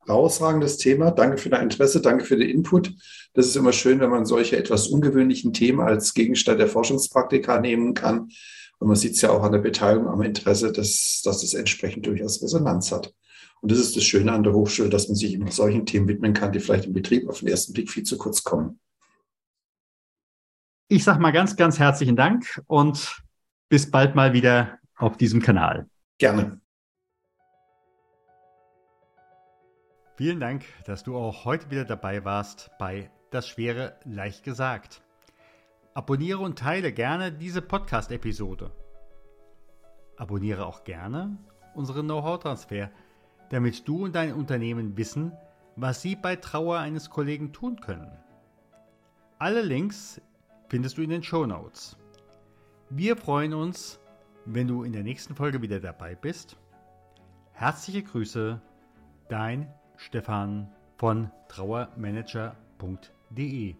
Herausragendes 0.05 0.77
Thema. 0.77 1.09
Danke 1.09 1.37
für 1.37 1.49
dein 1.49 1.63
Interesse, 1.63 2.01
danke 2.01 2.23
für 2.23 2.37
den 2.37 2.49
Input. 2.49 2.93
Das 3.33 3.47
ist 3.47 3.55
immer 3.55 3.73
schön, 3.73 3.99
wenn 3.99 4.11
man 4.11 4.27
solche 4.27 4.55
etwas 4.55 4.89
ungewöhnlichen 4.89 5.53
Themen 5.53 5.79
als 5.79 6.13
Gegenstand 6.13 6.59
der 6.59 6.67
Forschungspraktika 6.67 7.59
nehmen 7.59 7.95
kann. 7.95 8.29
Und 8.77 8.87
man 8.87 8.95
sieht 8.95 9.13
es 9.13 9.21
ja 9.21 9.31
auch 9.31 9.41
an 9.41 9.53
der 9.53 9.59
Beteiligung 9.59 10.07
am 10.07 10.21
Interesse, 10.21 10.71
dass, 10.71 11.23
dass 11.25 11.41
es 11.41 11.55
entsprechend 11.55 12.05
durchaus 12.05 12.43
Resonanz 12.43 12.91
hat. 12.91 13.11
Und 13.61 13.71
das 13.71 13.79
ist 13.79 13.95
das 13.95 14.03
Schöne 14.03 14.31
an 14.31 14.43
der 14.43 14.53
Hochschule, 14.53 14.89
dass 14.89 15.07
man 15.07 15.15
sich 15.15 15.33
immer 15.33 15.51
solchen 15.51 15.85
Themen 15.85 16.07
widmen 16.07 16.33
kann, 16.33 16.51
die 16.51 16.59
vielleicht 16.59 16.85
im 16.85 16.93
Betrieb 16.93 17.27
auf 17.27 17.39
den 17.39 17.49
ersten 17.49 17.73
Blick 17.73 17.89
viel 17.89 18.03
zu 18.03 18.17
kurz 18.17 18.43
kommen. 18.43 18.79
Ich 20.87 21.03
sage 21.03 21.19
mal 21.19 21.31
ganz, 21.31 21.55
ganz 21.55 21.77
herzlichen 21.77 22.15
Dank 22.15 22.61
und 22.67 23.21
bis 23.69 23.91
bald 23.91 24.15
mal 24.15 24.33
wieder 24.33 24.79
auf 24.95 25.17
diesem 25.17 25.41
Kanal. 25.41 25.87
Gerne. 26.17 26.59
Vielen 30.15 30.39
Dank, 30.39 30.65
dass 30.85 31.03
du 31.03 31.15
auch 31.15 31.45
heute 31.45 31.69
wieder 31.71 31.85
dabei 31.85 32.25
warst 32.25 32.71
bei 32.79 33.09
Das 33.31 33.47
Schwere 33.47 33.97
leicht 34.05 34.43
gesagt. 34.43 35.01
Abonniere 35.93 36.39
und 36.39 36.57
teile 36.57 36.91
gerne 36.91 37.31
diese 37.31 37.61
Podcast-Episode. 37.61 38.71
Abonniere 40.17 40.65
auch 40.65 40.83
gerne 40.83 41.37
unseren 41.75 42.05
Know-how-Transfer 42.05 42.89
damit 43.49 43.87
du 43.87 44.05
und 44.05 44.15
dein 44.15 44.33
Unternehmen 44.33 44.97
wissen, 44.97 45.31
was 45.75 46.01
sie 46.01 46.15
bei 46.15 46.35
Trauer 46.35 46.79
eines 46.79 47.09
Kollegen 47.09 47.53
tun 47.53 47.79
können. 47.79 48.11
Alle 49.37 49.61
Links 49.61 50.21
findest 50.67 50.97
du 50.97 51.01
in 51.01 51.09
den 51.09 51.23
Show 51.23 51.45
Notes. 51.45 51.97
Wir 52.89 53.15
freuen 53.15 53.53
uns, 53.53 53.99
wenn 54.45 54.67
du 54.67 54.83
in 54.83 54.93
der 54.93 55.03
nächsten 55.03 55.35
Folge 55.35 55.61
wieder 55.61 55.79
dabei 55.79 56.15
bist. 56.15 56.57
Herzliche 57.53 58.03
Grüße, 58.03 58.61
dein 59.27 59.71
Stefan 59.95 60.71
von 60.97 61.31
trauermanager.de. 61.49 63.75